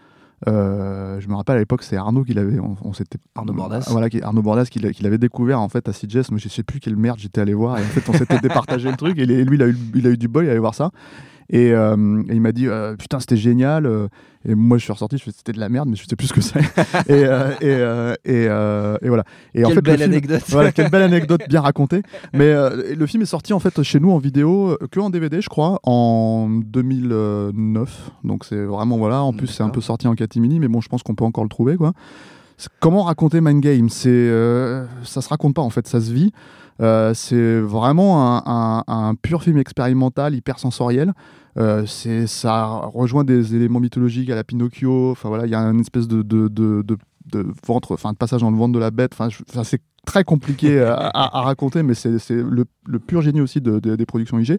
Euh, 0.48 1.20
je 1.20 1.28
me 1.28 1.34
rappelle 1.34 1.56
à 1.56 1.58
l'époque, 1.60 1.82
c'est 1.82 1.96
Arnaud 1.96 2.24
qui 2.24 2.34
l'avait. 2.34 2.58
On, 2.58 2.76
on 2.82 2.92
s'était 2.92 3.18
Arnaud 3.34 3.52
Bordas. 3.52 3.86
Voilà, 3.90 4.10
qui- 4.10 4.20
Arnaud 4.22 4.42
Bordas 4.42 4.64
qui 4.66 4.78
l'a- 4.80 4.92
qui 4.92 5.02
l'avait 5.02 5.18
découvert 5.18 5.60
en 5.60 5.68
fait 5.68 5.88
à 5.88 5.92
CJS. 5.92 6.30
Moi, 6.30 6.38
je 6.38 6.48
sais 6.48 6.62
plus 6.62 6.80
quelle 6.80 6.96
merde 6.96 7.18
j'étais 7.18 7.40
allé 7.40 7.54
voir. 7.54 7.78
Et 7.78 7.82
en 7.82 7.84
fait, 7.86 8.02
on 8.08 8.12
s'était 8.12 8.38
départagé 8.42 8.90
le 8.90 8.96
truc. 8.96 9.18
Et 9.18 9.26
lui, 9.26 9.56
il 9.56 9.62
a 9.62 9.66
eu, 9.68 9.76
il 9.94 10.06
a 10.06 10.10
eu 10.10 10.16
du 10.18 10.28
bol, 10.28 10.44
il 10.44 10.50
allait 10.50 10.58
voir 10.58 10.74
ça. 10.74 10.90
Et, 11.52 11.72
euh, 11.72 12.22
et 12.30 12.34
il 12.34 12.40
m'a 12.40 12.52
dit 12.52 12.66
euh, 12.66 12.96
putain 12.96 13.20
c'était 13.20 13.36
génial 13.36 13.84
euh, 13.84 14.08
et 14.48 14.54
moi 14.54 14.78
je 14.78 14.84
suis 14.84 14.92
ressorti 14.92 15.18
je 15.18 15.22
fais 15.24 15.32
c'était 15.36 15.52
de 15.52 15.60
la 15.60 15.68
merde 15.68 15.86
mais 15.88 15.96
je 15.96 16.04
sais 16.08 16.16
plus 16.16 16.28
ce 16.28 16.32
que 16.32 16.40
c'est 16.40 16.60
et, 17.10 17.24
et, 17.60 18.24
et, 18.24 18.44
et 18.44 19.08
voilà 19.08 19.24
et 19.54 19.62
en 19.64 19.68
Quelle 19.68 19.74
fait 19.74 19.74
le 19.74 19.80
belle 19.82 19.98
film- 19.98 20.12
anecdote. 20.12 20.42
voilà, 20.48 20.72
quelle 20.72 20.90
belle 20.90 21.02
anecdote 21.02 21.42
bien 21.50 21.60
racontée. 21.60 22.02
Mais 22.32 22.52
le 22.94 23.06
film 23.06 23.22
est 23.22 23.26
sorti 23.26 23.52
en 23.52 23.58
fait 23.60 23.82
chez 23.82 24.00
nous 24.00 24.10
en 24.10 24.18
vidéo, 24.18 24.78
que 24.90 24.98
en 24.98 25.10
DVD, 25.10 25.42
je 25.42 25.48
crois, 25.50 25.78
en 25.84 26.48
2009. 26.48 28.10
Donc 28.24 28.44
c'est 28.44 28.64
vraiment 28.64 28.96
voilà. 28.96 29.22
En 29.22 29.32
plus, 29.32 29.46
c'est 29.46 29.62
un 29.62 29.68
peu 29.68 29.80
sorti 29.80 30.08
en 30.08 30.14
catimini, 30.14 30.58
mais 30.60 30.68
bon, 30.68 30.80
je 30.80 30.88
pense 30.88 31.02
qu'on 31.02 31.14
peut 31.14 31.24
encore 31.24 31.44
le 31.44 31.50
trouver 31.50 31.76
quoi. 31.76 31.92
Comment 32.80 33.02
raconter 33.02 33.40
Mind 33.40 33.60
Game 33.60 33.88
euh, 34.06 34.86
ça 35.04 35.20
se 35.20 35.28
raconte 35.28 35.54
pas 35.54 35.62
en 35.62 35.70
fait, 35.70 35.86
ça 35.86 36.00
se 36.00 36.12
vit. 36.12 36.32
Euh, 36.80 37.14
c'est 37.14 37.60
vraiment 37.60 38.42
un, 38.46 39.14
pur 39.20 39.42
film 39.42 39.58
expérimental, 39.58 40.34
hyper 40.34 40.58
sensoriel. 40.58 41.12
Euh, 41.58 41.84
ça 41.86 42.64
rejoint 42.64 43.24
des 43.24 43.54
éléments 43.54 43.80
mythologiques 43.80 44.30
à 44.30 44.34
la 44.34 44.44
Pinocchio. 44.44 45.10
Enfin 45.10 45.28
voilà, 45.28 45.46
il 45.46 45.50
y 45.50 45.54
a 45.54 45.60
une 45.60 45.80
espèce 45.80 46.08
de, 46.08 46.96
ventre, 47.66 47.92
enfin 47.92 48.12
de 48.12 48.16
passage 48.16 48.40
dans 48.40 48.50
le 48.50 48.56
ventre 48.56 48.72
de 48.72 48.78
la 48.78 48.90
bête. 48.90 49.12
Enfin, 49.18 49.28
c'est 49.64 49.82
très 50.06 50.24
compliqué 50.24 50.80
à, 50.80 51.28
raconter, 51.42 51.82
mais 51.82 51.94
c'est 51.94 52.16
le, 52.30 52.64
le 52.86 52.98
pur 52.98 53.22
génie 53.22 53.40
aussi 53.40 53.60
de, 53.60 53.78
de- 53.78 53.96
des 53.96 54.06
productions 54.06 54.38
IG. 54.38 54.58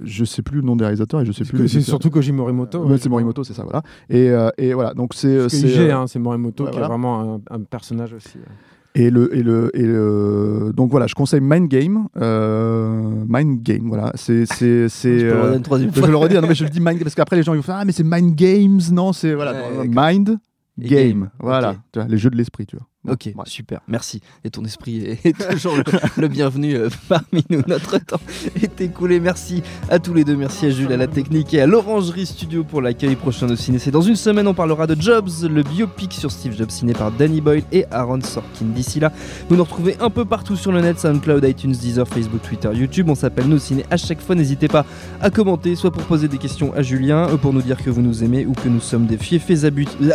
Euh, 0.00 0.04
je 0.04 0.24
sais 0.24 0.42
plus 0.42 0.56
le 0.60 0.62
nom 0.66 0.76
des 0.76 0.84
réalisateurs 0.84 1.20
et 1.20 1.24
je 1.26 1.32
sais 1.32 1.44
plus. 1.44 1.68
C'est 1.68 1.80
surtout 1.80 2.10
Koji 2.10 2.32
Morimoto. 2.32 2.84
Ouais, 2.84 2.98
c'est 2.98 3.08
Morimoto, 3.08 3.44
c'est 3.44 3.54
ça, 3.54 3.62
voilà. 3.64 3.82
Et, 4.08 4.30
euh, 4.30 4.48
et 4.58 4.72
voilà, 4.74 4.94
donc 4.94 5.14
c'est. 5.14 5.28
Que 5.28 5.48
c'est, 5.48 5.78
euh, 5.78 5.96
hein, 5.96 6.06
c'est 6.06 6.18
Morimoto 6.18 6.64
ouais, 6.64 6.70
qui 6.70 6.78
voilà. 6.78 6.86
est 6.86 6.88
vraiment 6.90 7.34
un, 7.50 7.54
un 7.54 7.60
personnage 7.60 8.12
aussi. 8.12 8.38
hein. 8.38 8.52
Et 8.96 9.08
le, 9.08 9.32
et 9.36 9.44
le, 9.44 9.70
et 9.74 9.84
le... 9.86 10.72
Donc 10.76 10.90
voilà, 10.90 11.06
je 11.06 11.14
conseille 11.14 11.40
Mind 11.40 11.68
Game. 11.68 12.08
euh, 12.16 13.24
Mind 13.28 13.62
Game, 13.62 13.86
voilà. 13.86 14.10
C'est. 14.16 14.46
c'est, 14.46 14.88
c'est 14.88 15.20
Je 15.20 15.26
peux 15.26 15.32
le 15.32 15.36
euh, 15.36 15.42
redire 15.42 15.56
une 15.56 15.62
troisième 15.62 15.94
je 15.94 16.00
le 16.06 16.16
redire, 16.16 16.42
non 16.42 16.48
mais 16.48 16.54
je 16.56 16.64
le 16.64 16.70
dis 16.70 16.80
Mind 16.80 16.94
Game 16.94 17.04
parce 17.04 17.14
qu'après 17.14 17.36
les 17.36 17.44
gens 17.44 17.52
ils 17.54 17.58
vont 17.58 17.62
faire 17.62 17.76
Ah, 17.78 17.84
mais 17.84 17.92
c'est 17.92 18.02
Mind 18.04 18.34
Games. 18.34 18.80
Non, 18.90 19.12
c'est. 19.12 19.34
Voilà. 19.34 19.52
Ouais. 19.52 19.86
Mind 19.88 20.38
Game. 20.78 20.88
game, 20.88 21.30
Voilà. 21.38 21.76
Tu 21.92 22.00
vois, 22.00 22.08
les 22.08 22.18
jeux 22.18 22.30
de 22.30 22.36
l'esprit, 22.36 22.66
tu 22.66 22.76
vois. 22.76 22.86
Ok, 23.08 23.32
super, 23.46 23.80
merci. 23.88 24.20
Et 24.44 24.50
ton 24.50 24.62
esprit 24.62 25.18
est, 25.24 25.50
toujours 25.52 25.74
le, 25.74 25.84
le 26.18 26.28
bienvenu 26.28 26.74
euh, 26.74 26.90
parmi 27.08 27.42
nous. 27.48 27.62
Notre 27.66 27.96
temps 27.96 28.20
est 28.62 28.78
écoulé. 28.82 29.20
Merci 29.20 29.62
à 29.88 29.98
tous 29.98 30.12
les 30.12 30.22
deux. 30.22 30.36
Merci 30.36 30.66
à 30.66 30.70
Jules, 30.70 30.92
à 30.92 30.98
la 30.98 31.06
technique 31.06 31.54
et 31.54 31.62
à 31.62 31.66
l'Orangerie 31.66 32.26
Studio 32.26 32.62
pour 32.62 32.82
l'accueil 32.82 33.16
prochain 33.16 33.48
au 33.48 33.56
ciné. 33.56 33.78
C'est 33.78 33.90
dans 33.90 34.02
une 34.02 34.16
semaine, 34.16 34.46
on 34.46 34.52
parlera 34.52 34.86
de 34.86 35.00
Jobs, 35.00 35.30
le 35.50 35.62
biopic 35.62 36.12
sur 36.12 36.30
Steve 36.30 36.54
Jobs, 36.54 36.68
ciné 36.68 36.92
par 36.92 37.10
Danny 37.10 37.40
Boyle 37.40 37.62
et 37.72 37.86
Aaron 37.90 38.20
Sorkin. 38.20 38.66
D'ici 38.66 39.00
là, 39.00 39.10
vous 39.48 39.56
nous 39.56 39.64
retrouvez 39.64 39.96
un 40.00 40.10
peu 40.10 40.26
partout 40.26 40.56
sur 40.56 40.70
le 40.70 40.82
net 40.82 41.00
SoundCloud, 41.00 41.42
iTunes, 41.44 41.72
Deezer, 41.72 42.06
Facebook, 42.06 42.42
Twitter, 42.42 42.68
YouTube. 42.74 43.08
On 43.08 43.14
s'appelle 43.14 43.48
Nos 43.48 43.58
Ciné 43.58 43.86
à 43.90 43.96
chaque 43.96 44.20
fois. 44.20 44.34
N'hésitez 44.34 44.68
pas 44.68 44.84
à 45.22 45.30
commenter, 45.30 45.74
soit 45.74 45.90
pour 45.90 46.02
poser 46.02 46.28
des 46.28 46.38
questions 46.38 46.74
à 46.74 46.82
Julien, 46.82 47.30
euh, 47.30 47.38
pour 47.38 47.54
nous 47.54 47.62
dire 47.62 47.82
que 47.82 47.88
vous 47.88 48.02
nous 48.02 48.22
aimez 48.24 48.44
ou 48.44 48.52
que 48.52 48.68
nous 48.68 48.80
sommes 48.80 49.06
des 49.06 49.16
fiefs 49.16 49.48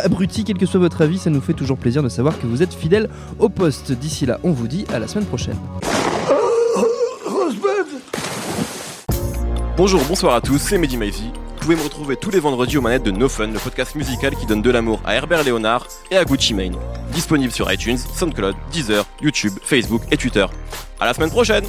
abrutis. 0.04 0.44
Quel 0.44 0.56
que 0.56 0.66
soit 0.66 0.78
votre 0.78 1.02
avis, 1.02 1.18
ça 1.18 1.30
nous 1.30 1.40
fait 1.40 1.52
toujours 1.52 1.78
plaisir 1.78 2.04
de 2.04 2.08
savoir 2.08 2.38
que 2.38 2.46
vous 2.46 2.62
êtes 2.62 2.75
fidèles 2.76 3.08
au 3.38 3.48
poste. 3.48 3.92
D'ici 3.92 4.26
là, 4.26 4.38
on 4.44 4.52
vous 4.52 4.68
dit 4.68 4.84
à 4.92 4.98
la 4.98 5.08
semaine 5.08 5.26
prochaine. 5.26 5.56
Bonjour, 9.76 10.02
bonsoir 10.08 10.34
à 10.34 10.40
tous, 10.40 10.58
c'est 10.58 10.78
Mehdi 10.78 10.96
Maizy. 10.96 11.30
Vous 11.34 11.60
pouvez 11.60 11.76
me 11.76 11.82
retrouver 11.82 12.16
tous 12.16 12.30
les 12.30 12.40
vendredis 12.40 12.78
aux 12.78 12.80
manettes 12.80 13.02
de 13.02 13.10
No 13.10 13.28
Fun, 13.28 13.48
le 13.48 13.58
podcast 13.58 13.94
musical 13.94 14.34
qui 14.34 14.46
donne 14.46 14.62
de 14.62 14.70
l'amour 14.70 15.00
à 15.04 15.16
Herbert 15.16 15.42
Léonard 15.42 15.86
et 16.10 16.16
à 16.16 16.24
Gucci 16.24 16.54
Mane. 16.54 16.76
Disponible 17.12 17.52
sur 17.52 17.70
iTunes, 17.70 17.98
SoundCloud, 17.98 18.54
Deezer, 18.72 19.04
YouTube, 19.20 19.52
Facebook 19.62 20.02
et 20.10 20.16
Twitter. 20.16 20.46
À 21.00 21.06
la 21.06 21.12
semaine 21.12 21.30
prochaine 21.30 21.64